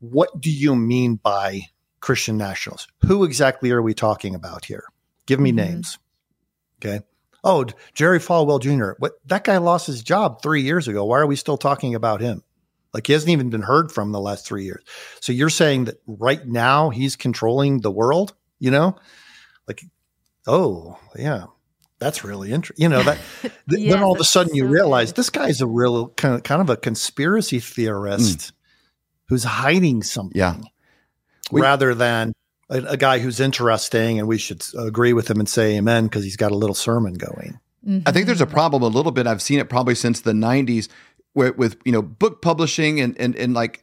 [0.00, 1.62] What do you mean by
[2.00, 2.86] Christian nationals?
[3.06, 4.84] Who exactly are we talking about here?
[5.24, 5.72] Give me mm-hmm.
[5.72, 5.98] names.
[6.84, 7.00] Okay.
[7.44, 8.98] Oh, Jerry Falwell Jr.
[8.98, 11.06] What that guy lost his job three years ago.
[11.06, 12.42] Why are we still talking about him?
[12.92, 14.82] Like he hasn't even been heard from the last three years.
[15.20, 18.34] So you're saying that right now he's controlling the world?
[18.58, 18.96] You know,
[19.66, 19.84] like
[20.46, 21.44] oh yeah,
[21.98, 22.82] that's really interesting.
[22.82, 23.18] You know that.
[23.68, 26.60] yes, then all of a sudden you realize this guy's a real kind of kind
[26.60, 28.52] of a conspiracy theorist mm.
[29.28, 30.38] who's hiding something.
[30.38, 30.56] Yeah.
[31.50, 32.34] We, rather than
[32.68, 36.24] a, a, guy who's interesting and we should agree with him and say amen because
[36.24, 37.58] he's got a little sermon going.
[37.86, 38.06] Mm-hmm.
[38.06, 39.26] I think there's a problem a little bit.
[39.26, 40.88] I've seen it probably since the 90s
[41.32, 43.82] where, with, you know, book publishing and, and, and like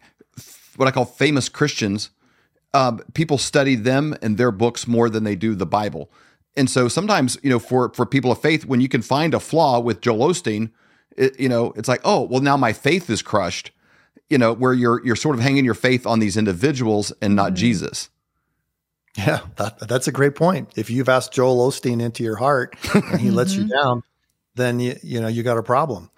[0.76, 2.10] what I call famous Christians.
[2.76, 6.12] Um, people study them and their books more than they do the Bible.
[6.58, 9.40] And so sometimes, you know, for, for people of faith, when you can find a
[9.40, 10.72] flaw with Joel Osteen,
[11.18, 13.72] it, you know, it's like, oh, well, now my faith is crushed.
[14.30, 17.50] You know, where you're you're sort of hanging your faith on these individuals and not
[17.50, 17.58] mm-hmm.
[17.58, 18.10] Jesus.
[19.16, 20.74] Yeah, that, that's a great point.
[20.76, 24.02] If you've asked Joel Osteen into your heart and he lets you down,
[24.56, 26.10] then you you know you got a problem.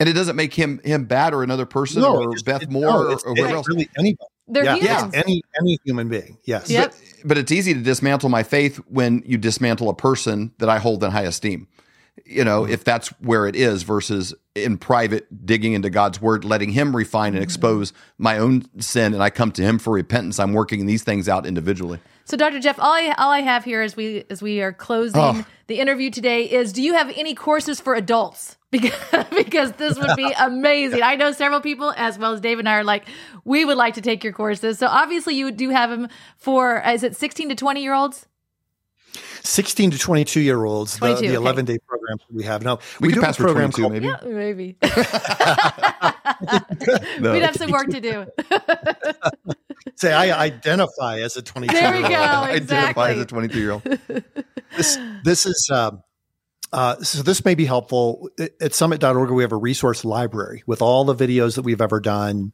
[0.00, 3.02] And it doesn't make him him bad or another person no, or Beth Moore no,
[3.02, 3.68] or, or whoever else.
[3.68, 4.26] Really anybody.
[4.50, 5.14] They're yeah, humans.
[5.14, 6.38] Yeah, any any human being.
[6.44, 6.70] Yes.
[6.70, 6.90] Yep.
[6.90, 10.78] But, but it's easy to dismantle my faith when you dismantle a person that I
[10.78, 11.68] hold in high esteem
[12.24, 12.72] you know, mm-hmm.
[12.72, 17.28] if that's where it is versus in private digging into God's word, letting him refine
[17.28, 17.42] and mm-hmm.
[17.44, 20.38] expose my own sin and I come to him for repentance.
[20.38, 22.00] I'm working these things out individually.
[22.30, 22.60] So Dr.
[22.60, 25.44] Jeff, all I all I have here as we as we are closing oh.
[25.66, 28.56] the interview today is do you have any courses for adults?
[28.70, 31.02] Because because this would be amazing.
[31.02, 33.04] I know several people as well as Dave and I are like,
[33.44, 34.78] we would like to take your courses.
[34.78, 38.28] So obviously you do have them for is it 16 to 20 year olds?
[39.42, 42.62] 16 to 22 year olds, the, the 11 day program we have.
[42.62, 44.06] Now, we, we do pass a program called, maybe.
[44.06, 44.76] Yeah, maybe.
[47.20, 48.26] no, We'd have some work to do.
[49.96, 52.08] Say, I identify as a 22 There we go.
[52.50, 52.76] Exactly.
[52.76, 53.82] identify as a 22 year old.
[54.76, 56.02] This, this is, um,
[56.72, 58.28] uh, so this may be helpful.
[58.60, 62.52] At summit.org, we have a resource library with all the videos that we've ever done.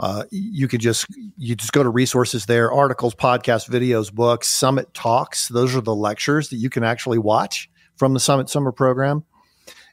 [0.00, 1.06] Uh, you could just
[1.36, 5.48] you just go to resources there, articles, podcasts, videos, books, summit talks.
[5.48, 9.24] Those are the lectures that you can actually watch from the summit summer program.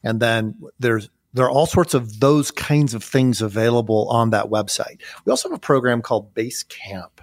[0.04, 4.46] And then there's there are all sorts of those kinds of things available on that
[4.46, 5.02] website.
[5.26, 7.22] We also have a program called Base Camp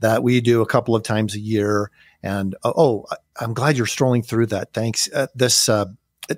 [0.00, 1.90] that we do a couple of times a year.
[2.22, 3.06] And uh, oh,
[3.40, 4.72] I'm glad you're strolling through that.
[4.72, 5.10] Thanks.
[5.12, 5.86] Uh, this uh,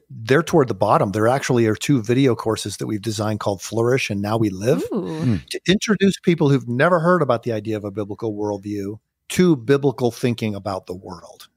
[0.09, 1.13] they're toward the bottom.
[1.13, 4.83] There actually are two video courses that we've designed called Flourish and Now We Live
[4.93, 5.23] Ooh.
[5.23, 5.37] Hmm.
[5.51, 8.99] to introduce people who've never heard about the idea of a biblical worldview
[9.31, 11.49] to biblical thinking about the world.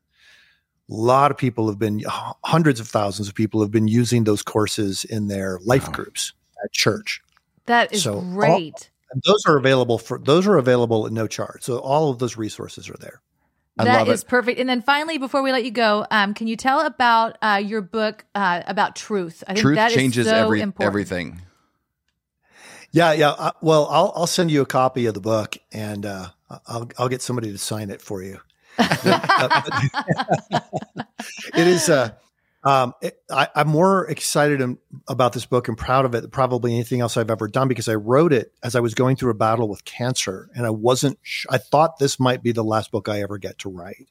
[0.90, 4.42] A lot of people have been, hundreds of thousands of people have been using those
[4.42, 5.94] courses in their life wow.
[5.94, 7.22] groups at church.
[7.66, 8.92] That is so great.
[9.14, 11.64] All, those are available for those are available at no charge.
[11.64, 13.22] So all of those resources are there.
[13.78, 14.28] I that is it.
[14.28, 14.60] perfect.
[14.60, 17.82] And then finally, before we let you go, um, can you tell about uh, your
[17.82, 19.44] book uh, about truth?
[19.48, 21.42] I think truth that changes so every, everything.
[22.92, 23.30] Yeah, yeah.
[23.30, 26.30] Uh, well, I'll I'll send you a copy of the book, and uh,
[26.68, 28.40] I'll I'll get somebody to sign it for you.
[31.56, 31.90] it is.
[31.90, 32.12] Uh,
[32.64, 34.78] um, it, I, am more excited
[35.10, 37.90] about this book and proud of it than probably anything else I've ever done because
[37.90, 41.20] I wrote it as I was going through a battle with cancer, and I wasn't.
[41.22, 44.08] Sh- I thought this might be the last book I ever get to write.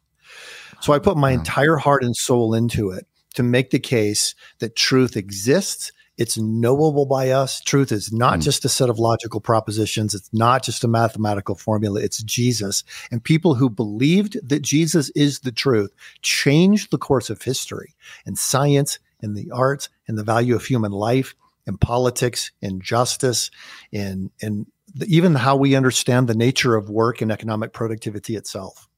[0.81, 4.77] So I put my entire heart and soul into it to make the case that
[4.77, 7.61] truth exists it's knowable by us.
[7.61, 8.42] Truth is not mm.
[8.42, 10.14] just a set of logical propositions.
[10.14, 12.01] It's not just a mathematical formula.
[12.01, 12.85] It's Jesus.
[13.11, 17.94] And people who believed that Jesus is the truth changed the course of history
[18.27, 21.35] in science, in the arts, in the value of human life,
[21.66, 23.51] in politics, in justice,
[23.90, 28.88] in, in the, even how we understand the nature of work and economic productivity itself.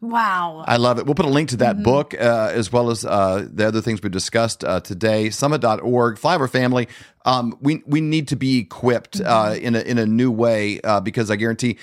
[0.00, 0.64] Wow.
[0.66, 1.04] I love it.
[1.04, 1.84] We'll put a link to that mm-hmm.
[1.84, 5.28] book uh, as well as uh, the other things we discussed uh, today.
[5.28, 6.88] Summit.org, Flyover Family.
[7.26, 9.64] Um, we, we need to be equipped uh, mm-hmm.
[9.64, 11.76] in, a, in a new way uh, because I guarantee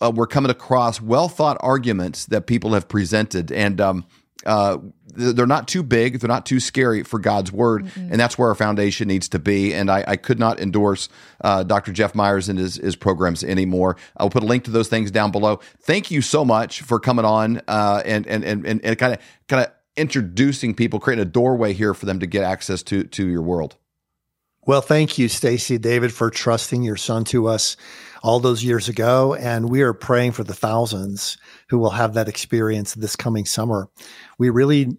[0.00, 3.50] uh, we're coming across well thought arguments that people have presented.
[3.50, 4.06] And um,
[4.46, 8.12] uh, they're not too big, they're not too scary for God's word, mm-hmm.
[8.12, 9.72] and that's where our foundation needs to be.
[9.72, 11.08] And I, I could not endorse
[11.42, 11.92] uh, Dr.
[11.92, 13.96] Jeff Myers and his, his programs anymore.
[14.16, 15.60] I'll put a link to those things down below.
[15.82, 19.64] Thank you so much for coming on uh, and and and and kind of kind
[19.64, 23.42] of introducing people, creating a doorway here for them to get access to to your
[23.42, 23.76] world.
[24.66, 27.76] Well, thank you, Stacy David, for trusting your son to us
[28.22, 29.34] all those years ago.
[29.34, 31.36] And we are praying for the thousands
[31.68, 33.88] who will have that experience this coming summer.
[34.38, 34.96] We really,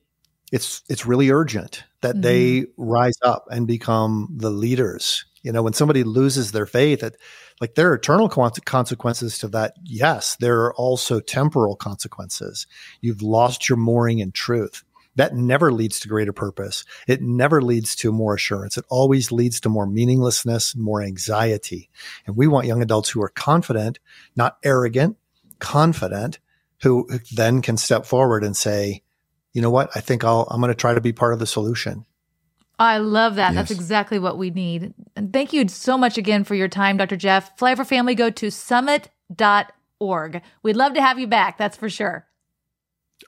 [0.51, 2.21] it's, it's really urgent that mm-hmm.
[2.21, 5.25] they rise up and become the leaders.
[5.43, 7.17] You know, when somebody loses their faith, it,
[7.61, 9.73] like there are eternal consequences to that.
[9.83, 12.67] Yes, there are also temporal consequences.
[13.01, 14.83] You've lost your mooring in truth
[15.15, 16.83] that never leads to greater purpose.
[17.07, 18.77] It never leads to more assurance.
[18.77, 21.89] It always leads to more meaninglessness, more anxiety.
[22.27, 23.99] And we want young adults who are confident,
[24.35, 25.17] not arrogant,
[25.59, 26.39] confident,
[26.81, 29.03] who then can step forward and say,
[29.53, 29.89] you know what?
[29.95, 32.05] I think I'll, I'm going to try to be part of the solution.
[32.77, 33.53] I love that.
[33.53, 33.69] Yes.
[33.69, 34.93] That's exactly what we need.
[35.15, 37.15] And thank you so much again for your time, Dr.
[37.15, 37.57] Jeff.
[37.57, 40.41] Flyover Family, go to summit.org.
[40.61, 41.57] We'd love to have you back.
[41.57, 42.27] That's for sure.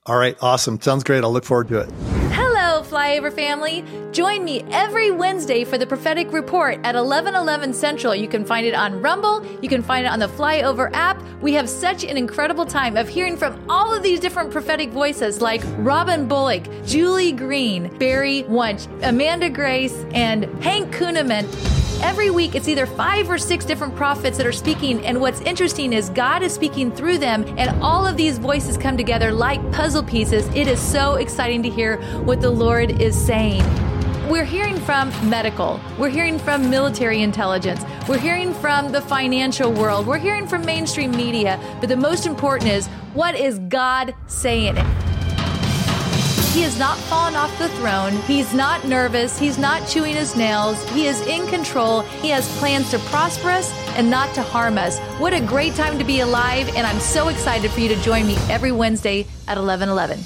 [0.05, 0.81] All right, awesome.
[0.81, 1.23] Sounds great.
[1.23, 1.89] I'll look forward to it.
[2.31, 3.85] Hello, Flyover family.
[4.11, 8.13] Join me every Wednesday for the prophetic report at 1111 Central.
[8.13, 9.45] You can find it on Rumble.
[9.61, 11.21] You can find it on the Flyover app.
[11.41, 15.41] We have such an incredible time of hearing from all of these different prophetic voices
[15.41, 21.45] like Robin Bullock, Julie Green, Barry Wunsch, Amanda Grace, and Hank Kunneman
[22.01, 25.03] Every week, it's either five or six different prophets that are speaking.
[25.03, 28.97] And what's interesting is God is speaking through them, and all of these voices come
[28.97, 30.47] together like puzzle pieces.
[30.49, 33.63] It is so exciting to hear what the Lord is saying.
[34.29, 35.79] We're hearing from medical.
[35.97, 37.85] We're hearing from military intelligence.
[38.09, 40.05] We're hearing from the financial world.
[40.05, 41.57] We're hearing from mainstream media.
[41.79, 44.75] But the most important is what is God saying?
[46.53, 48.17] He has not fallen off the throne.
[48.23, 49.39] He's not nervous.
[49.39, 50.83] He's not chewing his nails.
[50.89, 52.01] He is in control.
[52.21, 54.99] He has plans to prosper us and not to harm us.
[55.21, 56.67] What a great time to be alive.
[56.75, 60.19] And I'm so excited for you to join me every Wednesday at 1111.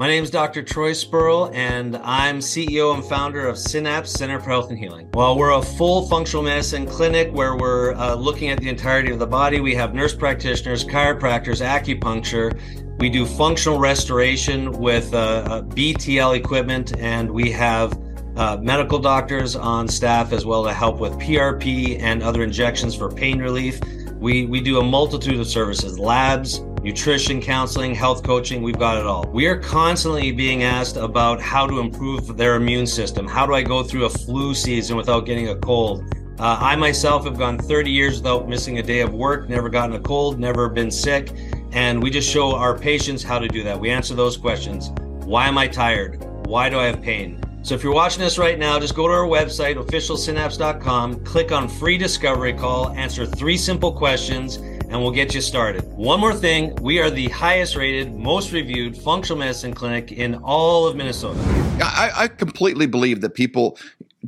[0.00, 0.62] My name is Dr.
[0.62, 5.08] Troy Spurrill, and I'm CEO and founder of Synapse Center for Health and Healing.
[5.10, 9.18] While we're a full functional medicine clinic where we're uh, looking at the entirety of
[9.18, 12.56] the body, we have nurse practitioners, chiropractors, acupuncture.
[13.00, 18.00] We do functional restoration with uh, uh, BTL equipment, and we have
[18.36, 23.10] uh, medical doctors on staff as well to help with PRP and other injections for
[23.10, 23.80] pain relief.
[24.18, 29.06] We, we do a multitude of services, labs, nutrition counseling, health coaching, we've got it
[29.06, 29.24] all.
[29.32, 33.28] We are constantly being asked about how to improve their immune system.
[33.28, 36.02] How do I go through a flu season without getting a cold?
[36.40, 39.94] Uh, I myself have gone 30 years without missing a day of work, never gotten
[39.94, 41.32] a cold, never been sick.
[41.70, 43.78] And we just show our patients how to do that.
[43.78, 44.90] We answer those questions.
[45.24, 46.24] Why am I tired?
[46.46, 47.37] Why do I have pain?
[47.62, 51.68] So if you're watching this right now, just go to our website, officialsynapse.com, click on
[51.68, 55.84] free discovery call, answer three simple questions, and we'll get you started.
[55.92, 60.86] One more thing we are the highest rated, most reviewed functional medicine clinic in all
[60.86, 61.38] of Minnesota.
[61.82, 63.76] I, I completely believe that people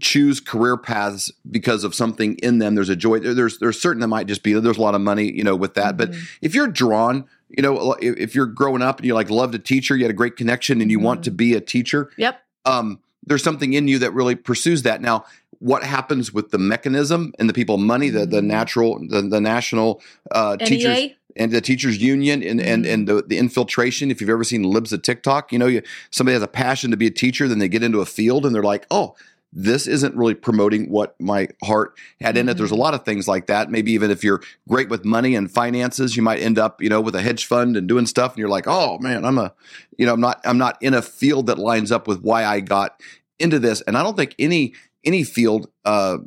[0.00, 2.74] choose career paths because of something in them.
[2.74, 3.20] There's a joy.
[3.20, 5.74] There's there's certain that might just be there's a lot of money, you know, with
[5.74, 5.96] that.
[5.96, 6.12] Mm-hmm.
[6.12, 9.58] But if you're drawn, you know, if you're growing up and you like loved a
[9.58, 11.06] teacher, you had a great connection, and you mm-hmm.
[11.06, 12.10] want to be a teacher.
[12.16, 12.40] Yep.
[12.66, 15.00] Um, there's something in you that really pursues that.
[15.00, 15.24] Now,
[15.58, 18.46] what happens with the mechanism and the people money, the the mm-hmm.
[18.46, 22.92] natural, the, the national uh, teachers and the teachers union and and mm-hmm.
[22.92, 24.10] and the, the infiltration.
[24.10, 26.96] If you've ever seen libs of TikTok, you know, you, somebody has a passion to
[26.96, 29.14] be a teacher, then they get into a field and they're like, oh.
[29.52, 32.56] This isn't really promoting what my heart had in it.
[32.56, 32.82] There's a mm-hmm.
[32.82, 33.70] lot of things like that.
[33.70, 37.00] Maybe even if you're great with money and finances, you might end up, you know,
[37.00, 39.52] with a hedge fund and doing stuff, and you're like, oh man, I'm a,
[39.98, 42.60] you know, I'm not, I'm not in a field that lines up with why I
[42.60, 43.00] got
[43.38, 43.80] into this.
[43.82, 44.74] And I don't think any
[45.04, 46.18] any field uh,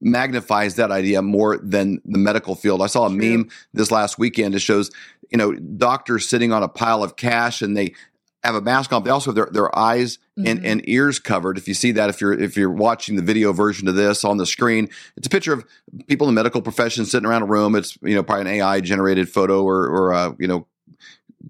[0.00, 2.82] magnifies that idea more than the medical field.
[2.82, 4.54] I saw a meme this last weekend.
[4.54, 4.90] It shows,
[5.30, 7.94] you know, doctors sitting on a pile of cash and they
[8.42, 9.04] have a mask on.
[9.04, 10.46] They also have their, their eyes mm-hmm.
[10.46, 11.58] and, and ears covered.
[11.58, 14.38] If you see that, if you're if you're watching the video version of this on
[14.38, 15.64] the screen, it's a picture of
[16.06, 17.74] people in the medical profession sitting around a room.
[17.74, 20.66] It's you know probably an AI generated photo or or a, you know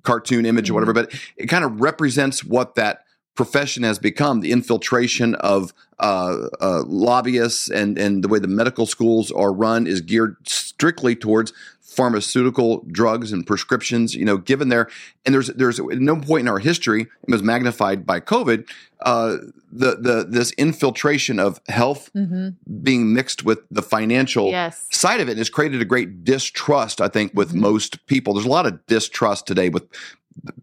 [0.02, 0.72] cartoon image mm-hmm.
[0.72, 3.04] or whatever, but it kind of represents what that
[3.36, 8.86] profession has become the infiltration of uh, uh, lobbyists and and the way the medical
[8.86, 11.52] schools are run is geared strictly towards
[11.90, 14.88] pharmaceutical drugs and prescriptions, you know, given there,
[15.26, 18.68] and there's there's at no point in our history, it was magnified by COVID,
[19.00, 19.38] uh,
[19.72, 22.50] the the this infiltration of health mm-hmm.
[22.82, 24.86] being mixed with the financial yes.
[24.90, 27.60] side of it has created a great distrust, I think, with mm-hmm.
[27.60, 28.34] most people.
[28.34, 29.84] There's a lot of distrust today with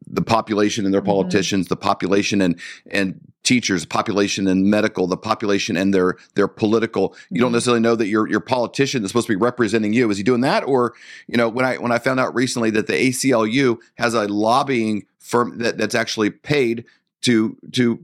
[0.08, 1.12] the population and their mm-hmm.
[1.12, 1.74] politicians, mm-hmm.
[1.74, 2.60] the population and
[2.90, 7.16] and teachers, population and medical, the population and their their political.
[7.30, 7.44] You mm-hmm.
[7.44, 10.10] don't necessarily know that your your politician is supposed to be representing you.
[10.10, 10.64] Is he doing that?
[10.68, 10.94] Or,
[11.28, 15.06] you know, when I when I found out recently that the ACLU has a lobbying
[15.20, 16.84] firm that, that's actually paid
[17.22, 18.00] to to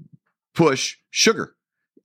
[0.56, 1.56] push sugar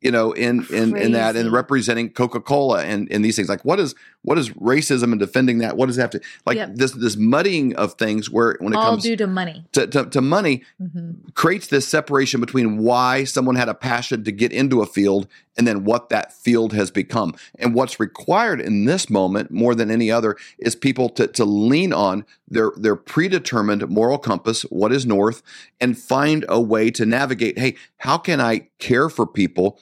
[0.00, 3.48] you know, in in in that and representing Coca Cola and and these things.
[3.48, 5.76] Like, what is what is racism and defending that?
[5.76, 6.74] What does it have to like yep.
[6.74, 10.06] this this muddying of things where when it all comes due to money to to,
[10.06, 11.28] to money mm-hmm.
[11.34, 15.26] creates this separation between why someone had a passion to get into a field
[15.58, 17.34] and then what that field has become.
[17.58, 21.92] And what's required in this moment more than any other is people to to lean
[21.92, 25.42] on their their predetermined moral compass, what is north,
[25.80, 27.58] and find a way to navigate.
[27.58, 29.78] Hey, how can I care for people?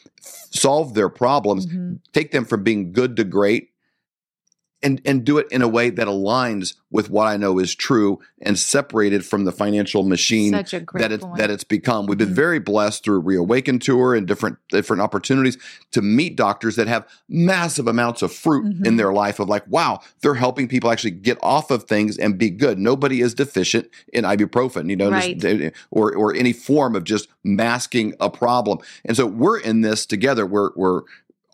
[0.50, 1.94] solve their problems, mm-hmm.
[2.12, 3.70] take them from being good to great,
[4.82, 8.20] and and do it in a way that aligns with what I know is true
[8.40, 10.72] and separated from the financial machine that
[11.12, 12.06] it's that it's become.
[12.06, 12.34] We've been mm-hmm.
[12.34, 15.58] very blessed through Reawaken Tour and different different opportunities
[15.92, 18.86] to meet doctors that have massive amounts of fruit mm-hmm.
[18.86, 22.38] in their life of like, wow, they're helping people actually get off of things and
[22.38, 22.78] be good.
[22.78, 25.38] Nobody is deficient in ibuprofen, you know, right.
[25.38, 28.78] just, or or any form of just masking a problem.
[29.04, 30.46] And so we're in this together.
[30.46, 31.02] We're we're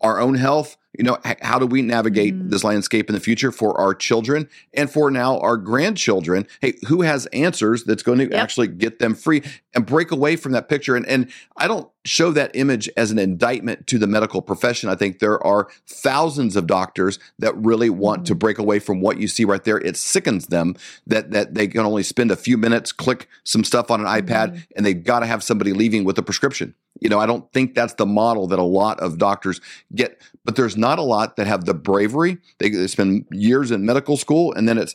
[0.02, 2.50] our own health you know how do we navigate mm.
[2.50, 7.02] this landscape in the future for our children and for now our grandchildren hey who
[7.02, 8.34] has answers that's going to yep.
[8.34, 9.42] actually get them free
[9.74, 13.18] and break away from that picture and and i don't show that image as an
[13.18, 18.22] indictment to the medical profession i think there are thousands of doctors that really want
[18.22, 18.26] mm.
[18.26, 20.74] to break away from what you see right there it sickens them
[21.06, 24.20] that that they can only spend a few minutes click some stuff on an mm.
[24.20, 24.62] ipad mm-hmm.
[24.76, 27.74] and they've got to have somebody leaving with a prescription you know, I don't think
[27.74, 29.60] that's the model that a lot of doctors
[29.94, 32.38] get, but there's not a lot that have the bravery.
[32.58, 34.94] They, they spend years in medical school and then it's,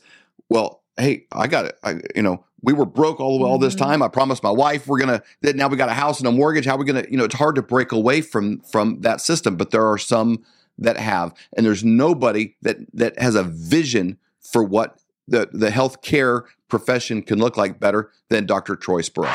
[0.49, 1.77] well, hey, I got it.
[1.83, 3.83] I, you know, we were broke all all this mm-hmm.
[3.83, 4.01] time.
[4.01, 6.65] I promised my wife we're gonna that now we got a house and a mortgage.
[6.65, 9.57] How are we gonna, you know, it's hard to break away from from that system,
[9.57, 10.43] but there are some
[10.79, 16.43] that have, and there's nobody that that has a vision for what the the healthcare
[16.67, 18.75] profession can look like better than Dr.
[18.75, 19.33] Troy Spurrill.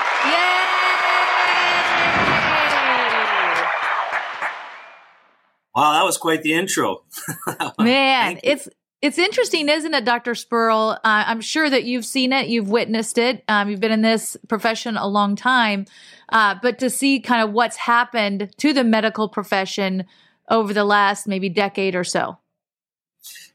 [5.75, 7.03] Wow, that was quite the intro.
[7.79, 8.69] Man, it's
[9.01, 10.35] it's interesting, isn't it, Dr.
[10.35, 10.91] Spurrill?
[10.91, 14.37] Uh, I'm sure that you've seen it, you've witnessed it, um, you've been in this
[14.49, 15.87] profession a long time,
[16.29, 20.05] uh, but to see kind of what's happened to the medical profession
[20.49, 22.39] over the last maybe decade or so.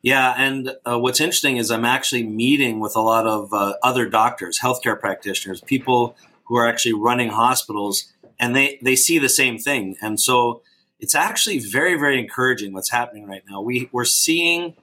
[0.02, 4.08] Yeah, and uh, what's interesting is I'm actually meeting with a lot of uh, other
[4.10, 9.58] doctors, healthcare practitioners, people who are actually running hospitals, and they they see the same
[9.58, 10.62] thing, and so
[11.00, 13.62] it's actually very, very encouraging what's happening right now.
[13.62, 14.76] We, we're seeing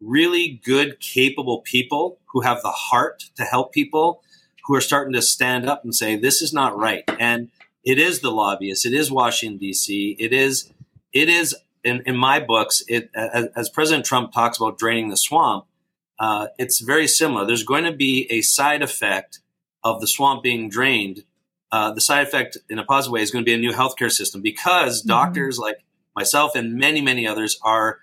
[0.00, 4.22] really good, capable people who have the heart to help people
[4.64, 7.02] who are starting to stand up and say, this is not right.
[7.18, 7.50] And
[7.84, 8.86] it is the lobbyists.
[8.86, 10.16] It is Washington, D.C.
[10.18, 10.70] It is,
[11.12, 15.16] it is in, in my books, it, as, as President Trump talks about draining the
[15.16, 15.64] swamp,
[16.18, 17.46] uh, it's very similar.
[17.46, 19.40] There's going to be a side effect
[19.82, 21.24] of the swamp being drained
[21.72, 24.10] uh, the side effect in a positive way is going to be a new healthcare
[24.10, 25.08] system because mm-hmm.
[25.08, 25.84] doctors like
[26.16, 28.00] myself and many, many others are.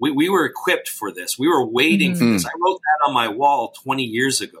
[0.00, 1.40] We, we were equipped for this.
[1.40, 2.20] We were waiting mm-hmm.
[2.20, 2.46] for this.
[2.46, 4.60] I wrote that on my wall 20 years ago.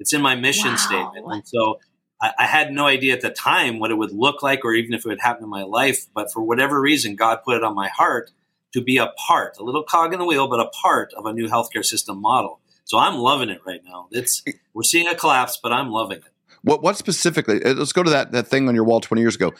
[0.00, 0.76] It's in my mission wow.
[0.76, 1.26] statement.
[1.30, 1.78] And so
[2.20, 4.92] I, I, had no idea at the time what it would look like or even
[4.92, 6.06] if it would happen in my life.
[6.12, 8.32] But for whatever reason, God put it on my heart
[8.72, 11.32] to be a part, a little cog in the wheel, but a part of a
[11.32, 12.60] new healthcare system model.
[12.84, 14.08] So I'm loving it right now.
[14.10, 14.42] It's
[14.74, 16.33] we're seeing a collapse, but I'm loving it.
[16.64, 17.62] What what specifically?
[17.62, 19.52] Uh, let's go to that that thing on your wall twenty years ago.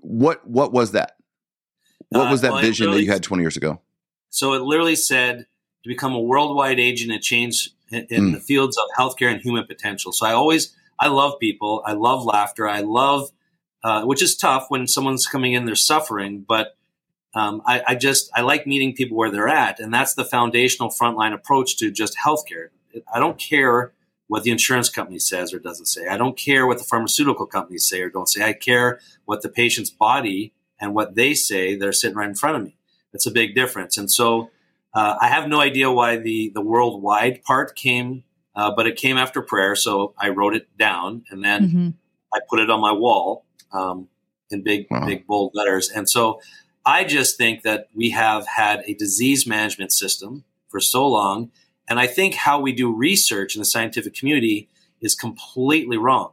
[0.00, 1.16] What what was that?
[2.10, 3.80] What was that uh, well, vision that you had twenty years ago?
[4.30, 5.46] So it literally said
[5.82, 8.34] to become a worldwide agent of change in, in mm.
[8.34, 10.12] the fields of healthcare and human potential.
[10.12, 11.82] So I always I love people.
[11.84, 12.68] I love laughter.
[12.68, 13.30] I love
[13.84, 16.76] uh, which is tough when someone's coming in, they're suffering, but
[17.34, 20.88] um, I, I, just I like meeting people where they're at, and that's the foundational
[20.88, 22.70] frontline approach to just healthcare.
[23.12, 23.92] I don't care
[24.28, 26.06] what the insurance company says or doesn't say.
[26.06, 28.44] I don't care what the pharmaceutical companies say or don't say.
[28.44, 32.56] I care what the patient's body and what they say they're sitting right in front
[32.56, 32.76] of me.
[33.12, 33.96] That's a big difference.
[33.96, 34.50] And so
[34.94, 38.22] uh, I have no idea why the, the worldwide part came,
[38.54, 39.74] uh, but it came after prayer.
[39.74, 41.88] So I wrote it down and then mm-hmm.
[42.32, 44.08] I put it on my wall um,
[44.50, 45.06] in big, wow.
[45.06, 45.88] big, bold letters.
[45.88, 46.40] And so
[46.84, 51.50] I just think that we have had a disease management system for so long
[51.88, 54.68] And I think how we do research in the scientific community
[55.00, 56.32] is completely wrong.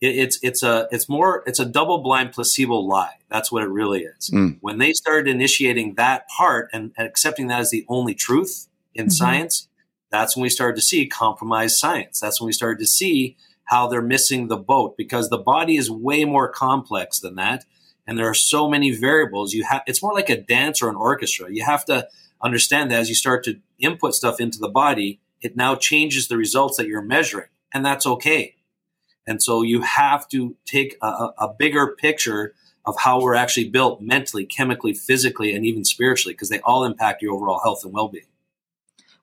[0.00, 3.18] It, it's it's a it's more it's a double blind placebo lie.
[3.30, 4.30] That's what it really is.
[4.30, 4.58] Mm.
[4.60, 9.06] When they started initiating that part and, and, accepting that as the only truth in
[9.06, 9.10] mm-hmm.
[9.10, 9.68] science,
[10.10, 12.20] that's when we started to see compromised science.
[12.20, 15.90] That's when we started to see how they're missing the boat because the body is
[15.90, 17.64] way more complex than that
[18.06, 20.96] and there are so many variables you have it's more like a dance or an
[20.96, 22.06] orchestra you have to
[22.42, 26.36] understand that as you start to input stuff into the body it now changes the
[26.36, 28.54] results that you're measuring and that's okay
[29.26, 31.06] and so you have to take a,
[31.38, 32.54] a bigger picture
[32.86, 37.22] of how we're actually built mentally chemically physically and even spiritually because they all impact
[37.22, 38.26] your overall health and well-being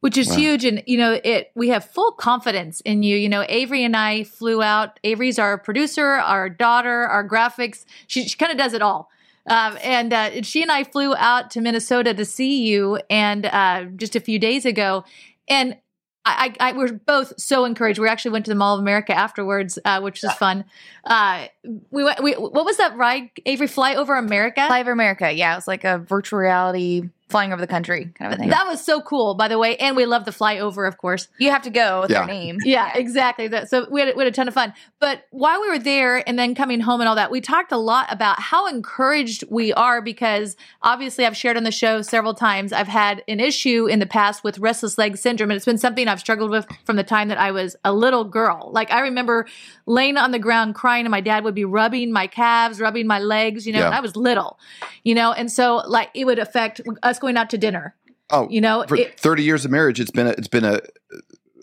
[0.01, 0.36] which is wow.
[0.36, 0.66] huge.
[0.66, 3.16] And you know, it we have full confidence in you.
[3.16, 4.99] You know, Avery and I flew out.
[5.03, 7.86] Avery's our producer, our daughter, our graphics.
[8.07, 9.09] She, she kind of does it all.
[9.50, 13.86] Um, and uh, she and I flew out to Minnesota to see you, and uh,
[13.96, 15.04] just a few days ago,
[15.48, 15.78] and
[16.24, 17.98] I, I, we're both so encouraged.
[17.98, 20.66] We actually went to the Mall of America afterwards, uh, which was fun.
[21.04, 21.48] Uh,
[21.89, 22.22] we went.
[22.22, 23.32] We, what was that ride?
[23.48, 24.68] Avery fly over America.
[24.68, 25.32] Fly over America.
[25.32, 28.50] Yeah, it was like a virtual reality flying over the country kind of a thing.
[28.50, 29.78] That was so cool, by the way.
[29.78, 31.28] And we love the flyover, of course.
[31.40, 32.26] You have to go with yeah.
[32.26, 32.58] their name.
[32.72, 33.50] Yeah, exactly.
[33.68, 34.74] So we had, we had a ton of fun.
[35.00, 37.78] But while we were there and then coming home and all that, we talked a
[37.78, 42.72] lot about how encouraged we are because obviously I've shared on the show several times.
[42.72, 46.08] I've had an issue in the past with restless leg syndrome, and it's been something
[46.08, 48.70] I've struggled with from the time that I was a little girl.
[48.72, 49.48] Like I remember
[49.86, 53.20] laying on the ground crying, and my dad would be rubbing my calves, rubbing my
[53.20, 53.90] legs, you know, yeah.
[53.90, 54.60] I was little,
[55.04, 57.96] you know, and so like it would affect us going out to dinner.
[58.30, 60.82] Oh, you know, for it, thirty years of marriage, it's been a, it's been a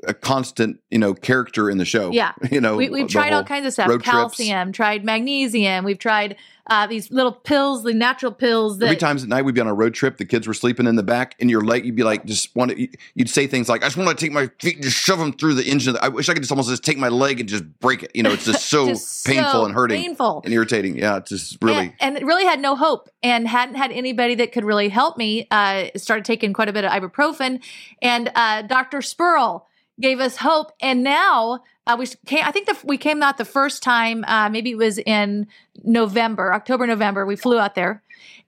[0.07, 2.11] a constant, you know, character in the show.
[2.11, 4.03] Yeah, you know, we, have tried all kinds of stuff.
[4.03, 4.77] Calcium, trips.
[4.77, 5.85] tried magnesium.
[5.85, 6.37] We've tried
[6.69, 8.79] uh, these little pills, the natural pills.
[8.79, 10.87] That, Every times at night we'd be on a road trip, the kids were sleeping
[10.87, 13.69] in the back, and your leg, you'd be like, just want to, you'd say things
[13.69, 15.97] like, "I just want to take my feet and just shove them through the engine."
[16.03, 18.11] I wish I could just almost just take my leg and just break it.
[18.15, 20.99] You know, it's just so just painful so and hurting, painful and irritating.
[20.99, 24.35] Yeah, it's just really, and, and, it really had no hope, and hadn't had anybody
[24.37, 25.47] that could really help me.
[25.51, 27.63] Uh, started taking quite a bit of ibuprofen,
[28.03, 29.01] and uh, Dr.
[29.01, 29.68] Spurrill
[30.01, 30.73] gave us hope.
[30.81, 34.49] And now uh, we came, I think the, we came out the first time, uh,
[34.49, 35.47] maybe it was in
[35.85, 37.27] November, October, November.
[37.27, 38.03] We flew out there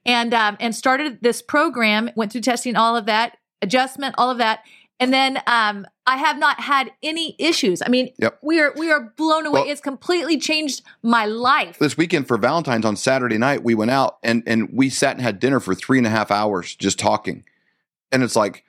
[0.05, 4.37] and, um, and started this program, went through testing, all of that, adjustment, all of
[4.37, 4.61] that.
[5.01, 7.81] And then um, I have not had any issues.
[7.83, 8.37] I mean, yep.
[8.43, 9.61] we are we are blown away.
[9.61, 11.79] Well, it's completely changed my life.
[11.79, 15.23] This weekend for Valentine's on Saturday night, we went out and and we sat and
[15.23, 17.43] had dinner for three and a half hours just talking.
[18.11, 18.63] And it's like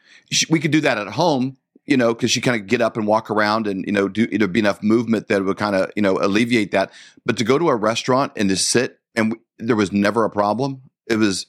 [0.49, 3.07] we could do that at home, you know, because she kind of get up and
[3.07, 5.91] walk around and, you know, do, you know, be enough movement that would kind of,
[5.97, 6.93] you know, alleviate that.
[7.27, 10.83] But to go to a restaurant and to sit and there was never a problem.
[11.07, 11.47] It was,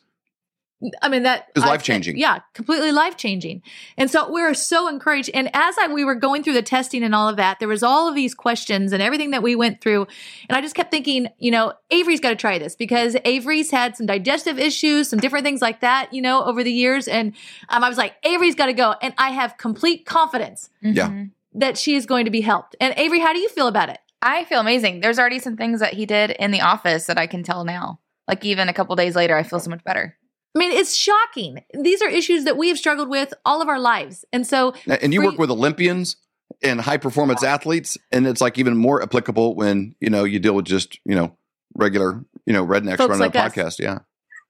[1.01, 2.17] I mean that is life changing.
[2.17, 3.61] Yeah, completely life changing.
[3.97, 5.29] And so we were so encouraged.
[5.33, 7.83] And as I, we were going through the testing and all of that, there was
[7.83, 10.07] all of these questions and everything that we went through.
[10.49, 13.95] And I just kept thinking, you know, Avery's got to try this because Avery's had
[13.95, 17.07] some digestive issues, some different things like that, you know, over the years.
[17.07, 17.33] And
[17.69, 18.95] um, I was like, Avery's got to go.
[19.01, 20.69] And I have complete confidence.
[20.81, 21.25] Yeah.
[21.55, 22.75] That she is going to be helped.
[22.81, 23.99] And Avery, how do you feel about it?
[24.23, 25.01] I feel amazing.
[25.01, 27.99] There's already some things that he did in the office that I can tell now.
[28.27, 30.17] Like even a couple days later, I feel so much better.
[30.55, 31.63] I mean, it's shocking.
[31.73, 34.23] These are issues that we have struggled with all of our lives.
[34.31, 36.15] And so And you work with Olympians
[36.61, 40.53] and high performance athletes, and it's like even more applicable when, you know, you deal
[40.53, 41.35] with just, you know,
[41.75, 43.79] regular, you know, rednecks running like a podcast.
[43.79, 43.99] Yeah.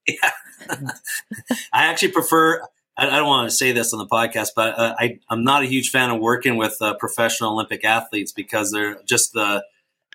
[0.08, 0.32] Yeah.
[1.74, 2.62] I actually prefer
[2.95, 5.66] I, don't want to say this on the podcast, but uh, I, I'm not a
[5.66, 9.64] huge fan of working with uh, professional Olympic athletes because they're just the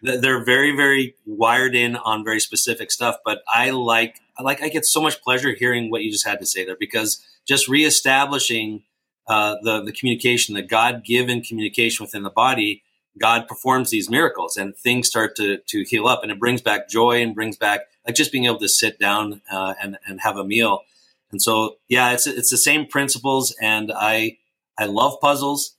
[0.01, 3.16] they're very very wired in on very specific stuff.
[3.24, 6.47] But I like like I get so much pleasure hearing what you just had to
[6.47, 8.82] say there because just reestablishing
[9.26, 12.82] uh, the the communication, the God given communication within the body,
[13.18, 16.89] God performs these miracles and things start to to heal up, and it brings back
[16.89, 20.36] joy and brings back like just being able to sit down uh, and and have
[20.36, 20.82] a meal.
[21.30, 24.39] And so, yeah, it's it's the same principles, and I
[24.78, 25.76] I love puzzles,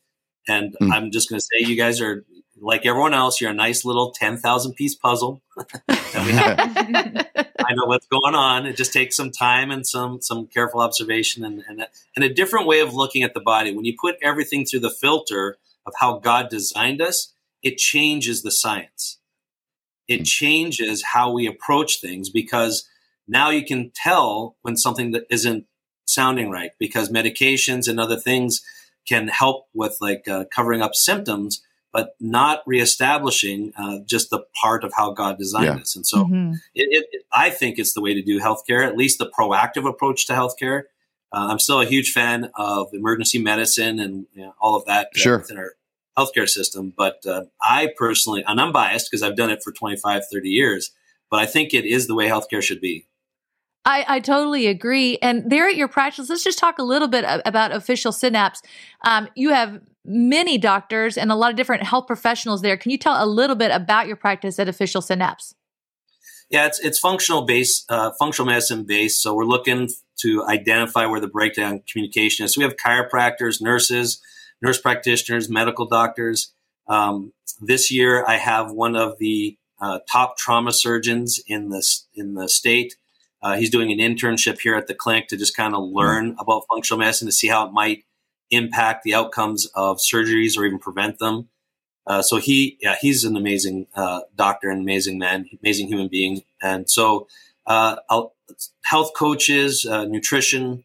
[0.47, 0.91] and mm.
[0.91, 2.24] I'm just going to say you guys are
[2.62, 5.41] like everyone else, you're a nice little 10,000 piece puzzle.
[5.89, 7.26] I
[7.74, 8.65] know what's going on.
[8.65, 12.67] It just takes some time and some, some careful observation and, and, and a different
[12.67, 13.74] way of looking at the body.
[13.74, 18.51] When you put everything through the filter of how God designed us, it changes the
[18.51, 19.20] science.
[20.07, 22.88] It changes how we approach things because
[23.28, 25.65] now you can tell when something that isn't
[26.05, 28.61] sounding right because medications and other things
[29.07, 31.61] can help with like uh, covering up symptoms
[31.91, 35.75] but not reestablishing uh, just the part of how God designed yeah.
[35.77, 35.95] us.
[35.95, 36.53] And so mm-hmm.
[36.75, 40.27] it, it, I think it's the way to do healthcare, at least the proactive approach
[40.27, 40.83] to healthcare.
[41.33, 45.07] uh, I'm still a huge fan of emergency medicine and you know, all of that
[45.15, 45.37] uh, sure.
[45.39, 45.73] within our
[46.17, 46.93] healthcare system.
[46.95, 50.91] But uh, I personally, and I'm biased because I've done it for 25, 30 years,
[51.31, 53.07] but I think it is the way healthcare should be.
[53.85, 55.17] I, I totally agree.
[55.21, 58.61] And there at your practice, let's just talk a little bit about official synapse.
[59.03, 59.79] Um, you have
[60.10, 62.76] many doctors and a lot of different health professionals there.
[62.76, 65.53] Can you tell a little bit about your practice at official synapse?
[66.49, 69.22] Yeah, it's it's functional based, uh, functional medicine based.
[69.22, 69.88] So we're looking
[70.22, 72.55] to identify where the breakdown communication is.
[72.55, 74.20] So we have chiropractors, nurses,
[74.62, 76.51] nurse practitioners, medical doctors.
[76.88, 81.86] Um, this year, I have one of the uh, top trauma surgeons in the
[82.16, 82.97] in the state.
[83.43, 86.39] Uh, he's doing an internship here at the clinic to just kind of learn mm-hmm.
[86.39, 88.03] about functional medicine to see how it might
[88.52, 91.50] impact the outcomes of surgeries or even prevent them.
[92.08, 96.41] Uh, so he, yeah, he's an amazing uh, doctor, and amazing man, amazing human being.
[96.62, 97.28] And so,
[97.68, 97.97] uh,
[98.84, 100.84] health coaches, uh, nutrition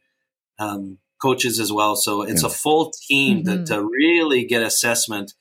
[0.59, 1.97] um, coaches as well.
[1.97, 2.49] So it's yeah.
[2.49, 3.65] a full team mm-hmm.
[3.65, 5.33] to, to really get assessment.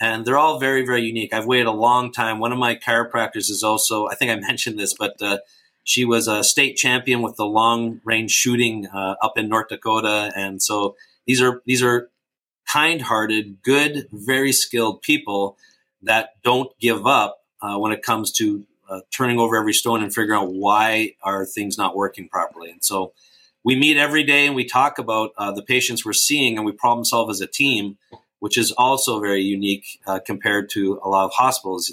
[0.00, 1.32] And they're all very, very unique.
[1.32, 2.38] I've waited a long time.
[2.38, 5.38] One of my chiropractors is also, I think I mentioned this, but uh,
[5.84, 10.32] she was a state champion with the long range shooting uh, up in North Dakota.
[10.34, 10.96] And so
[11.26, 12.10] these are these are
[12.68, 15.56] kind-hearted, good, very skilled people
[16.02, 20.14] that don't give up uh, when it comes to uh, turning over every stone and
[20.14, 22.70] figuring out why are things not working properly.
[22.70, 23.12] And so
[23.64, 26.72] we meet every day and we talk about uh, the patients we're seeing and we
[26.72, 27.98] problem solve as a team,
[28.38, 31.92] which is also very unique uh, compared to a lot of hospitals.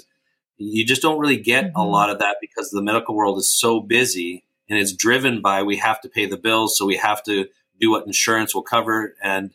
[0.56, 1.78] You just don't really get mm-hmm.
[1.80, 5.62] a lot of that because the medical world is so busy and it's driven by
[5.62, 7.46] we have to pay the bills, so we have to
[7.80, 9.52] do what insurance will cover and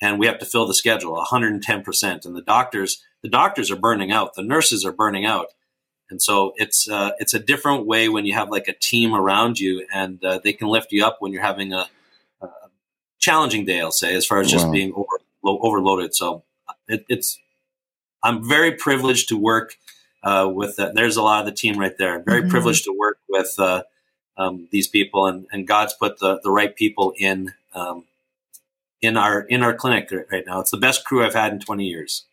[0.00, 4.10] and we have to fill the schedule 110% and the doctors the doctors are burning
[4.10, 4.34] out.
[4.34, 5.48] The nurses are burning out.
[6.10, 9.58] And so it's uh, it's a different way when you have like a team around
[9.58, 11.88] you and uh, they can lift you up when you're having a,
[12.42, 12.48] a
[13.18, 14.72] challenging day i'll say as far as just wow.
[14.72, 16.14] being over, lo- overloaded.
[16.14, 16.42] So
[16.86, 17.38] it, it's
[18.22, 19.76] i'm very privileged to work
[20.22, 22.22] uh, with there's a lot of the team right there.
[22.22, 22.50] Very mm-hmm.
[22.50, 23.84] privileged to work with uh,
[24.36, 28.04] um, these people and, and god's put the, the right people in um,
[29.00, 30.60] in our in our clinic right now.
[30.60, 32.26] It's the best crew I've had in 20 years.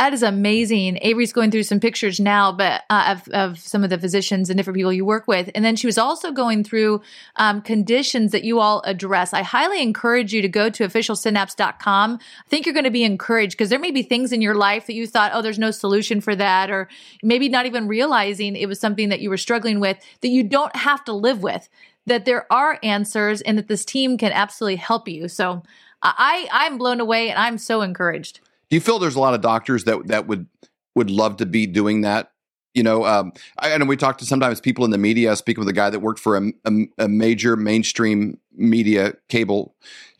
[0.00, 0.98] That is amazing.
[1.02, 4.56] Avery's going through some pictures now, but uh, of, of some of the physicians and
[4.56, 7.02] different people you work with, and then she was also going through
[7.36, 9.34] um, conditions that you all address.
[9.34, 12.18] I highly encourage you to go to officialsynapse.com.
[12.22, 14.86] I think you're going to be encouraged because there may be things in your life
[14.86, 16.88] that you thought, oh, there's no solution for that, or
[17.22, 20.74] maybe not even realizing it was something that you were struggling with that you don't
[20.76, 21.68] have to live with.
[22.06, 25.28] That there are answers, and that this team can absolutely help you.
[25.28, 25.62] So
[26.02, 28.40] I I'm blown away and I'm so encouraged.
[28.68, 30.46] Do you feel there's a lot of doctors that that would
[30.94, 32.32] would love to be doing that?
[32.74, 35.34] You know, um, I, I know we talk to sometimes people in the media.
[35.36, 39.74] Speaking with a guy that worked for a, a, a major mainstream media cable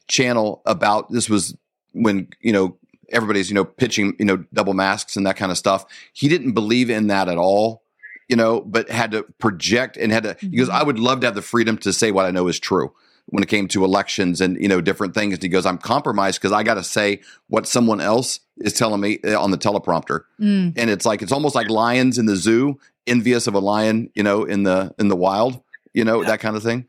[0.09, 1.57] channel about this was
[1.93, 2.77] when you know
[3.11, 5.87] everybody's you know pitching you know double masks and that kind of stuff.
[6.13, 7.83] He didn't believe in that at all
[8.31, 10.51] you know, but had to project and had to, mm-hmm.
[10.51, 12.61] he goes, I would love to have the freedom to say what I know is
[12.61, 12.95] true
[13.27, 15.35] when it came to elections and you know different things.
[15.35, 19.01] And he goes, "I'm compromised because I got to say what someone else is telling
[19.01, 20.75] me uh, on the teleprompter." Mm.
[20.77, 24.23] And it's like it's almost like lions in the zoo, envious of a lion, you
[24.23, 25.61] know, in the in the wild,
[25.93, 26.29] you know, yeah.
[26.29, 26.87] that kind of thing.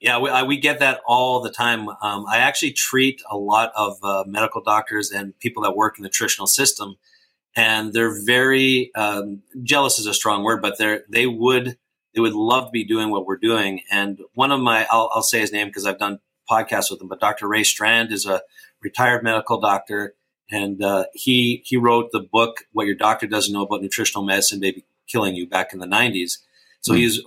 [0.00, 1.88] Yeah, we, I, we get that all the time.
[1.88, 6.02] Um, I actually treat a lot of uh, medical doctors and people that work in
[6.02, 6.96] the nutritional system,
[7.54, 11.76] and they're very um, jealous is a strong word, but they they would
[12.14, 13.80] they would love to be doing what we're doing.
[13.90, 17.08] And one of my, I'll, I'll say his name because I've done podcasts with him,
[17.08, 17.48] but Dr.
[17.48, 18.42] Ray Strand is a
[18.82, 20.14] retired medical doctor.
[20.50, 24.60] And uh, he he wrote the book "What Your Doctor Doesn't Know About Nutritional Medicine
[24.60, 26.38] May Be Killing You" back in the '90s.
[26.82, 26.98] So mm-hmm.
[26.98, 27.20] he's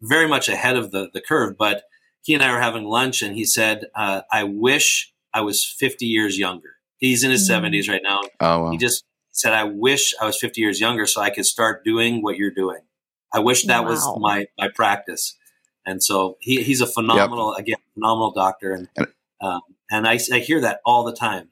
[0.00, 1.56] very much ahead of the the curve.
[1.56, 1.84] But
[2.22, 6.06] he and I were having lunch, and he said, uh, "I wish I was 50
[6.06, 7.66] years younger." He's in his mm-hmm.
[7.66, 8.20] 70s right now.
[8.40, 8.70] Oh, wow.
[8.70, 12.22] He just said, "I wish I was 50 years younger so I could start doing
[12.22, 12.80] what you're doing."
[13.32, 13.90] I wish that wow.
[13.90, 15.36] was my my practice.
[15.84, 17.66] And so he, he's a phenomenal, yep.
[17.66, 18.88] again, phenomenal doctor, and
[19.40, 19.60] um,
[19.90, 21.48] and I, I hear that all the time.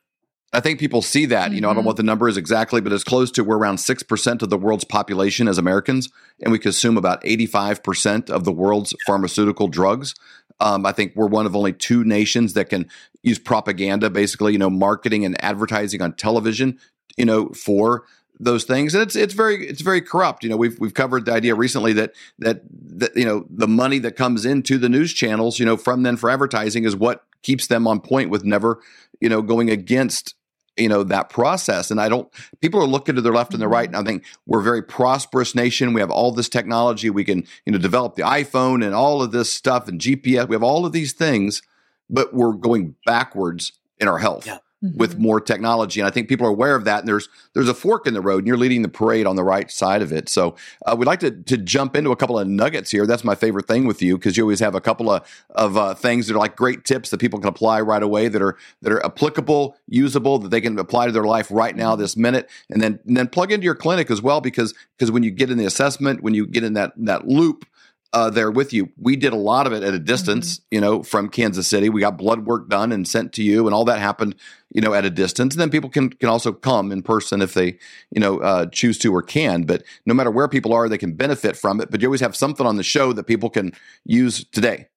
[0.53, 1.47] I think people see that.
[1.47, 1.55] Mm-hmm.
[1.55, 1.87] You know, I don't know mm-hmm.
[1.89, 4.59] what the number is exactly, but it's close to we're around six percent of the
[4.59, 6.09] world's population as Americans,
[6.41, 10.15] and we consume about eighty-five percent of the world's pharmaceutical drugs.
[10.61, 12.89] Um, I think we're one of only two nations that can
[13.23, 16.79] use propaganda, basically, you know, marketing and advertising on television,
[17.21, 18.05] you know, for
[18.41, 18.95] those things.
[18.95, 20.43] And it's it's very it's very corrupt.
[20.43, 22.63] You know we've we've covered the idea recently that that
[22.97, 26.17] that you know the money that comes into the news channels you know from them
[26.17, 28.81] for advertising is what keeps them on point with never
[29.21, 30.35] you know going against
[30.79, 31.91] you know that process.
[31.91, 33.99] And i don't people are looking to their left and their right mm-hmm.
[33.99, 35.93] and i think we're a very prosperous nation.
[35.93, 37.11] We have all this technology.
[37.11, 40.55] We can you know develop the iphone and all of this stuff and gps we
[40.55, 41.61] have all of these things
[42.09, 44.47] but we're going backwards in our health.
[44.47, 44.97] Yeah mm-hmm.
[44.99, 46.01] with more technology.
[46.01, 47.01] And I think people are aware of that.
[47.01, 49.45] And there's there's a fork in the road, and you're leading the parade on the
[49.45, 50.29] right side of it.
[50.29, 50.57] So
[50.87, 53.07] uh, we'd like to to jump into a couple of nuggets here.
[53.07, 55.95] That's my favorite thing with you because you always have a couple of of uh,
[55.95, 58.93] things that are like great tips that people can apply right away that are that
[58.93, 62.83] are applicable, usable, that they can apply to their life right now, this minute, and
[62.83, 65.59] then and then plug into your clinic as well because because when you get in
[65.59, 67.67] the assessment, when you get in that that loop
[68.13, 68.91] uh, there with you.
[68.99, 70.75] We did a lot of it at a distance, mm-hmm.
[70.75, 71.89] you know, from Kansas City.
[71.89, 74.35] We got blood work done and sent to you, and all that happened,
[74.73, 75.55] you know, at a distance.
[75.55, 77.79] And then people can can also come in person if they,
[78.11, 79.63] you know, uh, choose to or can.
[79.63, 81.91] But no matter where people are, they can benefit from it.
[81.91, 83.73] But you always have something on the show that people can
[84.05, 84.89] use today.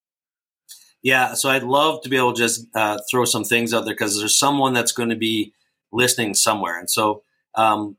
[1.03, 3.93] Yeah, so I'd love to be able to just uh, throw some things out there
[3.93, 5.53] because there's someone that's going to be
[5.91, 7.23] listening somewhere, and so
[7.55, 7.97] um,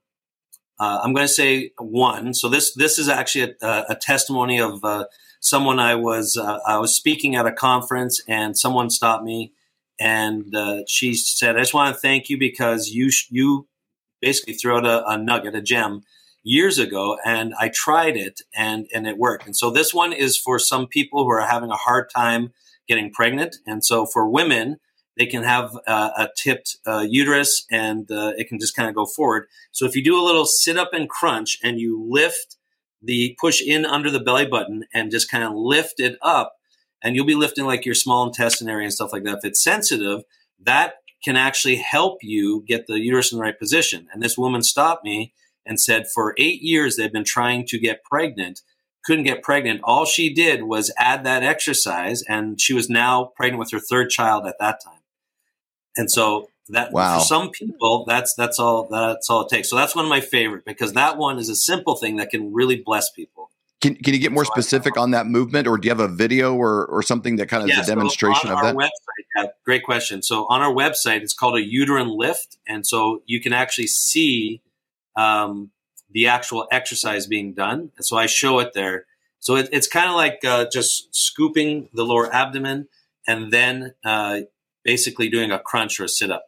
[0.78, 2.34] uh, I'm going to say one.
[2.34, 5.06] So this this is actually a, a testimony of uh,
[5.40, 9.52] someone I was uh, I was speaking at a conference and someone stopped me
[10.00, 13.68] and uh, she said, "I just want to thank you because you you
[14.20, 16.02] basically threw out a, a, nugget, a gem."
[16.46, 19.46] Years ago, and I tried it, and and it worked.
[19.46, 22.52] And so this one is for some people who are having a hard time
[22.86, 24.76] getting pregnant, and so for women,
[25.16, 28.94] they can have uh, a tipped uh, uterus and uh, it can just kind of
[28.94, 29.46] go forward.
[29.72, 32.56] So if you do a little sit up and crunch and you lift
[33.02, 36.54] the push in under the belly button and just kind of lift it up,
[37.02, 39.38] and you'll be lifting like your small intestine area and stuff like that.
[39.38, 40.22] If it's sensitive,
[40.62, 44.08] that can actually help you get the uterus in the right position.
[44.12, 45.34] And this woman stopped me
[45.66, 48.62] and said, for eight years, they've been trying to get pregnant
[49.04, 49.80] couldn't get pregnant.
[49.84, 54.10] All she did was add that exercise, and she was now pregnant with her third
[54.10, 54.93] child at that time.
[55.96, 57.18] And so that wow.
[57.18, 59.68] for some people, that's that's all that's all it takes.
[59.68, 62.52] So that's one of my favorite because that one is a simple thing that can
[62.52, 63.50] really bless people.
[63.80, 66.08] Can, can you get more so specific on that movement, or do you have a
[66.08, 68.74] video or, or something that kind of yeah, is a demonstration so of that?
[68.74, 68.88] Website,
[69.36, 70.22] yeah, great question.
[70.22, 74.62] So on our website, it's called a uterine lift, and so you can actually see
[75.16, 75.70] um,
[76.10, 77.90] the actual exercise being done.
[77.96, 79.04] And so I show it there.
[79.40, 82.88] So it, it's kind of like uh, just scooping the lower abdomen
[83.26, 84.40] and then uh,
[84.84, 86.44] basically doing a crunch or a sit up.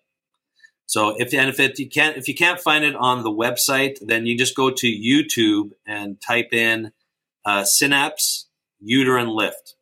[0.87, 3.99] So if and if it, you can't if you can't find it on the website,
[4.01, 6.93] then you just go to YouTube and type in
[7.45, 8.47] uh, synapse
[8.81, 9.75] uterine lift.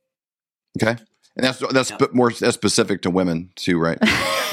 [0.80, 0.96] Okay,
[1.36, 2.06] and that's that's yeah.
[2.12, 3.98] more that's specific to women too, right?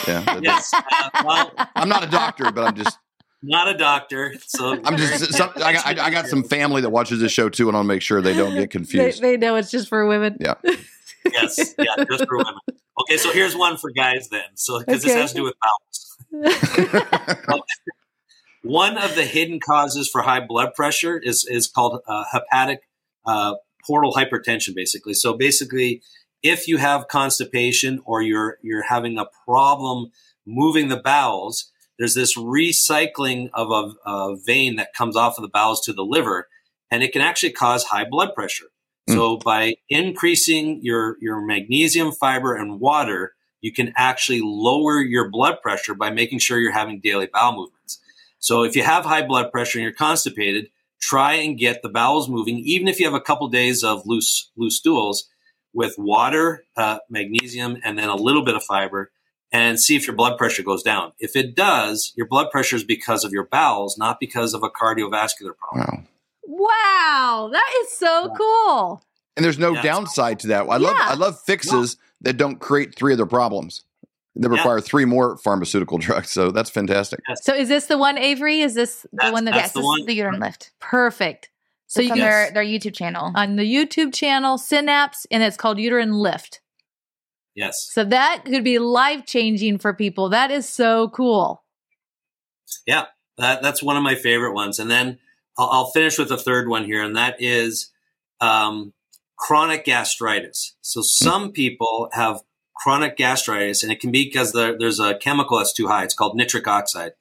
[0.08, 0.40] yeah.
[0.42, 0.74] yes.
[0.74, 2.98] Uh, well, I'm not a doctor, but I'm just
[3.42, 4.36] not a doctor.
[4.46, 7.70] So I'm just some, I, got, I got some family that watches this show too,
[7.70, 9.22] and I'll make sure they don't get confused.
[9.22, 10.38] They, they know it's just for women.
[10.40, 10.56] Yeah.
[11.32, 12.56] Yes, yeah, just for women.
[13.02, 14.44] Okay, so here's one for guys then.
[14.56, 15.14] So because okay.
[15.14, 16.08] this has to do with bowels.
[18.64, 22.82] one of the hidden causes for high blood pressure is is called uh, hepatic
[23.26, 23.56] uh,
[23.86, 24.76] portal hypertension.
[24.76, 26.02] Basically, so basically,
[26.44, 30.12] if you have constipation or you're you're having a problem
[30.46, 35.50] moving the bowels, there's this recycling of a, a vein that comes off of the
[35.50, 36.48] bowels to the liver,
[36.90, 38.68] and it can actually cause high blood pressure.
[39.10, 39.14] Mm.
[39.14, 45.62] So by increasing your, your magnesium, fiber, and water, you can actually lower your blood
[45.62, 48.00] pressure by making sure you're having daily bowel movements.
[48.40, 52.28] So if you have high blood pressure and you're constipated, try and get the bowels
[52.30, 55.28] moving, even if you have a couple days of loose loose stools,
[55.74, 59.12] with water, uh, magnesium, and then a little bit of fiber,
[59.52, 61.14] and see if your blood pressure goes down.
[61.20, 64.70] If it does, your blood pressure is because of your bowels, not because of a
[64.70, 65.98] cardiovascular problem.
[65.98, 66.04] Wow.
[66.44, 68.34] Wow, that is so yeah.
[68.38, 69.04] cool.
[69.38, 70.64] And there's no yeah, downside to that.
[70.64, 70.88] I yeah.
[70.88, 73.84] love I love fixes that don't create three other problems.
[74.36, 76.32] That require three more pharmaceutical drugs.
[76.32, 77.20] So that's fantastic.
[77.28, 77.44] Yes.
[77.44, 78.62] So is this the one, Avery?
[78.62, 80.06] Is this that's, the one that yes, the, one.
[80.06, 80.44] the uterine mm-hmm.
[80.44, 80.72] lift?
[80.80, 81.50] Perfect.
[81.88, 83.34] So it's you on their, their YouTube channel.
[83.36, 86.62] On the YouTube channel, Synapse, and it's called Uterine Lift.
[87.56, 87.90] Yes.
[87.92, 90.30] So that could be life changing for people.
[90.30, 91.64] That is so cool.
[92.88, 94.80] Yeah, that, that's one of my favorite ones.
[94.80, 95.20] And then
[95.62, 97.92] I'll, I'll finish with a third one here, and that is
[98.40, 98.94] um,
[99.38, 100.76] chronic gastritis.
[100.82, 102.42] So some people have
[102.76, 106.04] chronic gastritis, and it can be because there's a chemical that's too high.
[106.04, 107.12] It's called nitric oxide.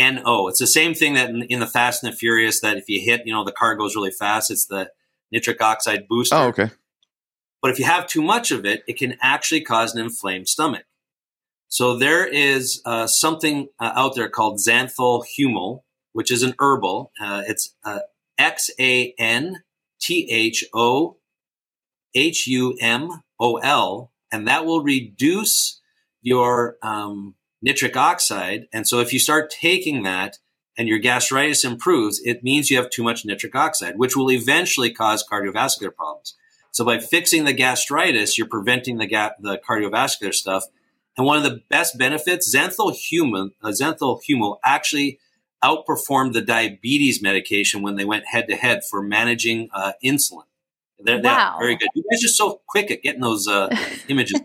[0.00, 0.46] NO.
[0.46, 3.00] It's the same thing that in, in, the Fast and the Furious that if you
[3.00, 4.48] hit, you know, the car goes really fast.
[4.48, 4.90] It's the
[5.32, 6.36] nitric oxide booster.
[6.36, 6.70] Oh, okay.
[7.60, 10.84] But if you have too much of it, it can actually cause an inflamed stomach.
[11.66, 15.82] So there is uh, something uh, out there called xanthol humol,
[16.12, 17.12] which is an herbal.
[17.20, 18.00] Uh, it's uh,
[18.38, 19.62] X A N
[20.00, 21.16] T H O
[22.14, 25.80] H U M O L, and that will reduce
[26.22, 28.66] your um, nitric oxide.
[28.72, 30.38] And so if you start taking that
[30.76, 34.92] and your gastritis improves, it means you have too much nitric oxide, which will eventually
[34.92, 36.34] cause cardiovascular problems.
[36.70, 40.64] So by fixing the gastritis, you're preventing the ga- the cardiovascular stuff.
[41.16, 45.18] And one of the best benefits, xanthal uh, xanthal actually
[45.64, 50.42] outperformed the diabetes medication when they went head to head for managing uh, insulin.
[51.00, 51.56] They're, Wow.
[51.58, 51.88] they're very good.
[51.94, 53.68] You guys are so quick at getting those uh,
[54.08, 54.40] images.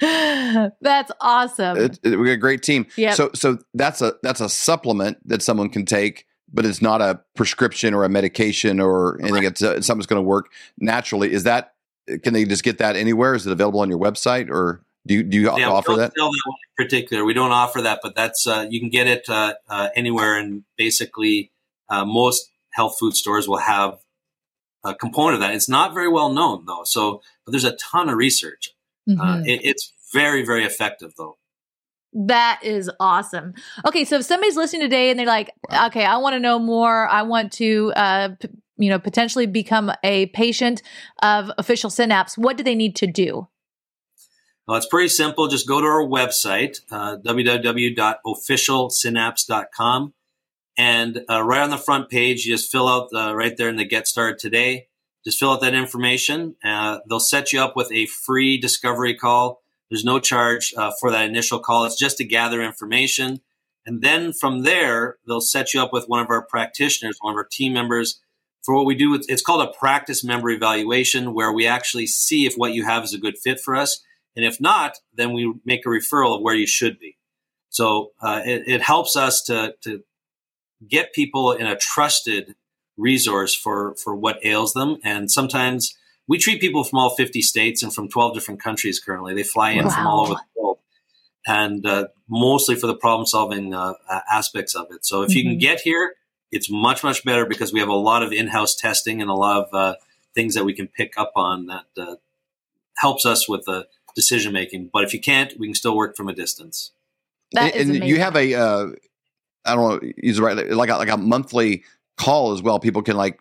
[0.00, 1.76] That's awesome.
[1.76, 2.86] It, it- we got a great team.
[2.96, 3.14] Yep.
[3.14, 7.20] So so that's a that's a supplement that someone can take, but it's not a
[7.34, 9.44] prescription or a medication or anything.
[9.44, 11.32] It's, uh, it's something that's going to work naturally.
[11.32, 11.74] Is that
[12.22, 13.34] can they just get that anywhere?
[13.34, 16.12] Is it available on your website or do you do you Yeah, offer that?
[16.16, 17.24] sell that one in particular.
[17.24, 20.64] We don't offer that, but that's uh, you can get it uh, uh, anywhere, and
[20.76, 21.52] basically
[21.88, 23.98] uh, most health food stores will have
[24.84, 25.54] a component of that.
[25.54, 28.70] It's not very well known though, so but there's a ton of research.
[29.08, 29.46] Uh, Mhm.
[29.46, 31.36] it, it's very very effective though.
[32.16, 33.54] That is awesome.
[33.84, 35.50] Okay, so if somebody's listening today and they're like,
[35.86, 37.08] "Okay, I want to know more.
[37.08, 40.80] I want to, uh, p- you know, potentially become a patient
[41.22, 43.48] of Official Synapse," what do they need to do?
[44.66, 45.48] Well, it's pretty simple.
[45.48, 50.14] Just go to our website, uh, www.officialsynapse.com.
[50.76, 53.76] And uh, right on the front page, you just fill out uh, right there in
[53.76, 54.88] the Get Started Today.
[55.24, 56.56] Just fill out that information.
[56.64, 59.62] Uh, they'll set you up with a free discovery call.
[59.90, 61.84] There's no charge uh, for that initial call.
[61.84, 63.40] It's just to gather information.
[63.86, 67.38] And then from there, they'll set you up with one of our practitioners, one of
[67.38, 68.20] our team members.
[68.62, 72.54] For what we do, it's called a practice member evaluation, where we actually see if
[72.54, 74.02] what you have is a good fit for us.
[74.36, 77.16] And if not, then we make a referral of where you should be.
[77.70, 80.02] So uh, it, it helps us to, to
[80.88, 82.54] get people in a trusted
[82.96, 84.98] resource for, for what ails them.
[85.04, 89.34] And sometimes we treat people from all 50 states and from 12 different countries currently.
[89.34, 90.78] They fly in from all over the world
[91.46, 93.94] and uh, mostly for the problem solving uh,
[94.30, 95.04] aspects of it.
[95.04, 95.60] So if you can Mhm.
[95.60, 96.14] get here,
[96.50, 99.34] it's much, much better because we have a lot of in house testing and a
[99.34, 99.96] lot of uh,
[100.34, 102.16] things that we can pick up on that uh,
[102.98, 104.90] helps us with the decision making.
[104.92, 106.92] But if you can't, we can still work from a distance.
[107.52, 108.08] That is and amazing.
[108.08, 108.86] you have a uh,
[109.64, 111.84] I don't know, use the right like a, like a monthly
[112.16, 112.78] call as well.
[112.78, 113.38] People can like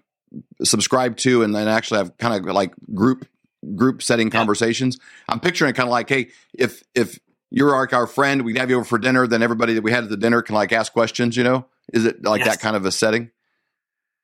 [0.63, 3.27] subscribe to and then actually have kind of like group
[3.75, 4.99] group setting conversations.
[5.29, 7.19] I'm picturing it kind of like, hey, if if
[7.49, 10.03] you're like our friend, we'd have you over for dinner, then everybody that we had
[10.03, 11.37] at the dinner can like ask questions.
[11.37, 12.49] You know, is it like Yes.
[12.55, 13.31] that kind of a setting?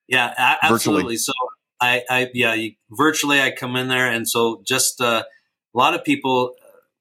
[0.07, 0.73] Yeah, a- Virtually.
[0.73, 1.17] absolutely.
[1.17, 1.33] So
[1.81, 5.23] I, I yeah, you, virtually I come in there, and so just uh,
[5.73, 6.55] a lot of people.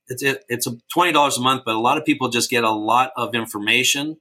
[0.09, 2.65] It's it, it's a twenty dollars a month, but a lot of people just get
[2.65, 4.17] a lot of information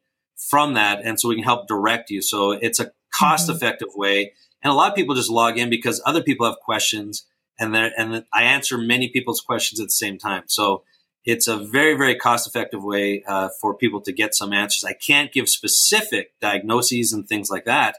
[0.49, 2.21] from that, and so we can help direct you.
[2.21, 6.01] So it's a cost effective way, and a lot of people just log in because
[6.05, 7.25] other people have questions,
[7.59, 10.43] and there and I answer many people's questions at the same time.
[10.47, 10.83] So
[11.23, 14.83] it's a very very cost effective way uh, for people to get some answers.
[14.83, 17.97] I can't give specific diagnoses and things like that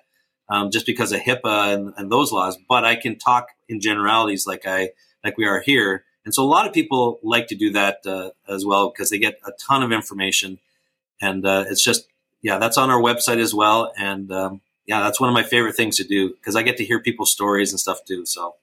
[0.49, 2.59] um, just because of HIPAA and, and those laws.
[2.69, 4.91] But I can talk in generalities like I
[5.25, 8.33] like we are here, and so a lot of people like to do that uh,
[8.47, 10.59] as well because they get a ton of information,
[11.23, 12.07] and uh, it's just
[12.43, 15.75] yeah, that's on our website as well, and um, yeah, that's one of my favorite
[15.75, 18.27] things to do because I get to hear people's stories and stuff too.
[18.27, 18.57] So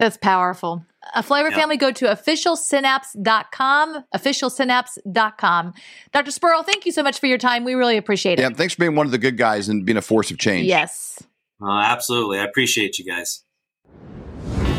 [0.00, 0.84] That's powerful.
[1.14, 1.56] A Flavor Yeah.
[1.60, 5.74] family, go to officialsynapse.com, officialsynapse.com.
[6.12, 6.30] Dr.
[6.32, 7.62] Spurrill, thank you so much for your time.
[7.64, 8.42] We really appreciate it.
[8.42, 10.66] Yeah, thanks for being one of the good guys and being a force of change.
[10.66, 11.22] Yes.
[11.62, 13.44] uh, absolutely, I appreciate you guys.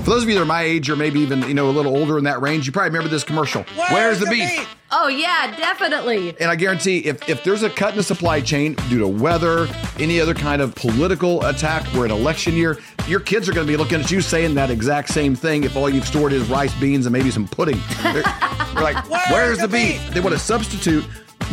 [0.07, 1.93] For those of you that are my age or maybe even you know a little
[1.93, 3.65] older in that range, you probably remember this commercial.
[3.91, 4.65] Where's, the, beef?
[4.89, 6.33] Oh, yeah, definitely.
[6.39, 9.67] And I guarantee if, if there's a cut in the supply chain due to weather,
[9.99, 13.73] any other kind of political attack, we're in election year, your kids are going to
[13.73, 16.73] be looking at you saying that exact same thing if all you've stored is rice,
[16.79, 17.81] beans, and maybe some pudding.
[18.01, 20.01] They're, they're like, where's, the beef?
[20.11, 21.03] They want to substitute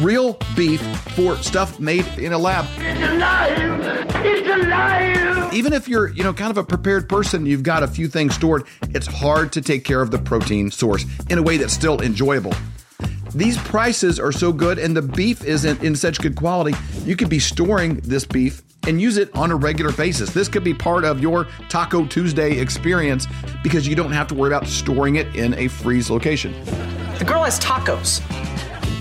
[0.01, 0.81] real beef
[1.15, 2.65] for stuff made in a lab.
[5.53, 8.35] Even if you're, you know, kind of a prepared person, you've got a few things
[8.35, 12.01] stored, it's hard to take care of the protein source in a way that's still
[12.03, 12.53] enjoyable.
[13.35, 17.29] These prices are so good and the beef isn't in such good quality, you could
[17.29, 20.31] be storing this beef and use it on a regular basis.
[20.31, 23.27] This could be part of your Taco Tuesday experience
[23.63, 26.53] because you don't have to worry about storing it in a freeze location.
[27.19, 28.21] The girl has tacos.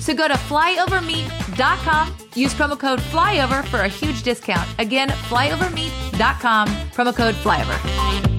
[0.04, 4.68] So go to flyovermeat.com, use promo code flyover for a huge discount.
[4.78, 8.33] Again, flyovermeat.com, promo code flyover.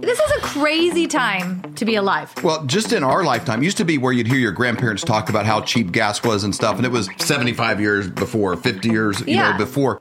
[0.00, 2.32] This is a crazy time to be alive.
[2.42, 5.44] Well, just in our lifetime, used to be where you'd hear your grandparents talk about
[5.46, 9.34] how cheap gas was and stuff, and it was 75 years before, 50 years, you
[9.36, 9.52] Yeah.
[9.52, 10.00] know, before.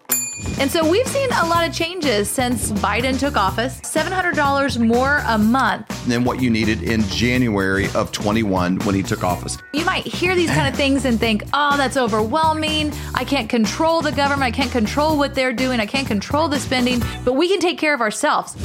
[0.60, 3.80] And so we've seen a lot of changes since Biden took office.
[3.84, 5.88] $700 more a month.
[6.08, 9.58] Than what you needed in January of 21 when he took office.
[9.74, 12.92] You might hear these kind of things and think, oh, that's overwhelming.
[13.16, 14.44] I can't control the government.
[14.44, 15.80] I can't control what they're doing.
[15.80, 18.56] I can't control the spending, but we can take care of ourselves.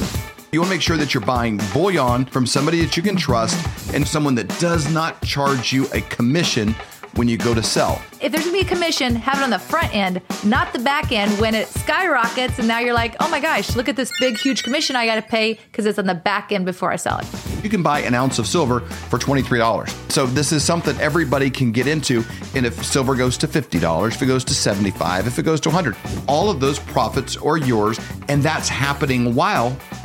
[0.53, 3.57] You want to make sure that you're buying bullion from somebody that you can trust
[3.91, 6.75] and someone that does not charge you a commission
[7.15, 7.99] when you go to sell.
[8.21, 11.11] If there's gonna be a commission, have it on the front end, not the back
[11.11, 14.37] end when it skyrockets and now you're like, oh my gosh, look at this big,
[14.37, 17.27] huge commission I gotta pay because it's on the back end before I sell it.
[17.63, 19.89] You can buy an ounce of silver for $23.
[20.11, 22.23] So this is something everybody can get into.
[22.53, 25.69] And if silver goes to $50, if it goes to 75, if it goes to
[25.69, 25.95] 100,
[26.27, 27.99] all of those profits are yours.
[28.29, 29.77] And that's happening while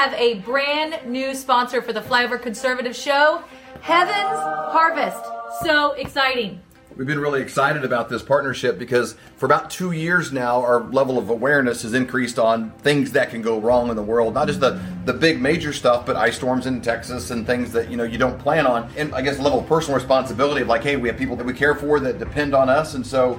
[0.00, 3.44] Have a brand new sponsor for the Flyover Conservative Show,
[3.82, 4.40] Heaven's
[4.72, 5.22] Harvest.
[5.62, 6.58] So exciting.
[6.96, 11.18] We've been really excited about this partnership because for about two years now, our level
[11.18, 14.32] of awareness has increased on things that can go wrong in the world.
[14.32, 17.90] Not just the, the big major stuff, but ice storms in Texas and things that
[17.90, 18.90] you know you don't plan on.
[18.96, 21.52] And I guess level of personal responsibility of like, hey, we have people that we
[21.52, 23.38] care for that depend on us, and so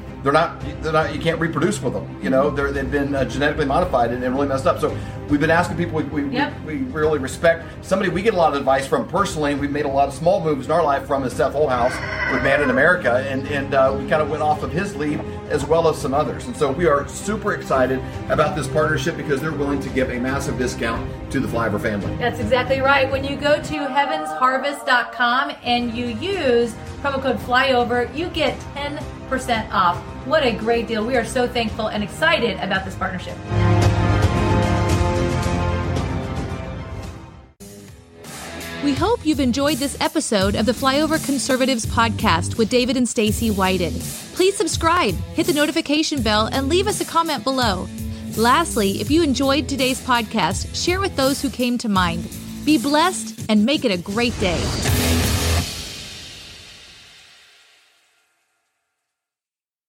[0.23, 2.49] they're not they're not you can't reproduce with them you know?
[2.49, 4.79] They're, they've been uh, genetically modified and, and, really messed up.
[4.79, 4.95] So
[5.29, 6.53] we've been asking people we, we, yep.
[6.61, 9.85] we, we, really respect somebody we get a lot of advice from personally we've made
[9.85, 11.93] a lot of small moves in our life from is seth Holthouse
[12.33, 15.19] with man in america and, and uh, we kind of went off of his lead
[15.51, 16.47] as well as some others.
[16.47, 20.19] And so we are super excited about this partnership because they're willing to give a
[20.19, 22.15] massive discount to the flyover family.
[22.15, 23.11] That's exactly right.
[23.11, 29.97] When you go to heavensharvest.com and you use promo code flyover you get 10% off
[30.25, 31.05] what a great deal.
[31.05, 33.37] We are so thankful and excited about this partnership.
[38.83, 43.51] We hope you've enjoyed this episode of the Flyover Conservatives podcast with David and Stacy
[43.51, 43.93] Whited.
[44.33, 47.87] Please subscribe, hit the notification bell, and leave us a comment below.
[48.35, 52.27] Lastly, if you enjoyed today's podcast, share with those who came to mind.
[52.65, 54.61] Be blessed and make it a great day.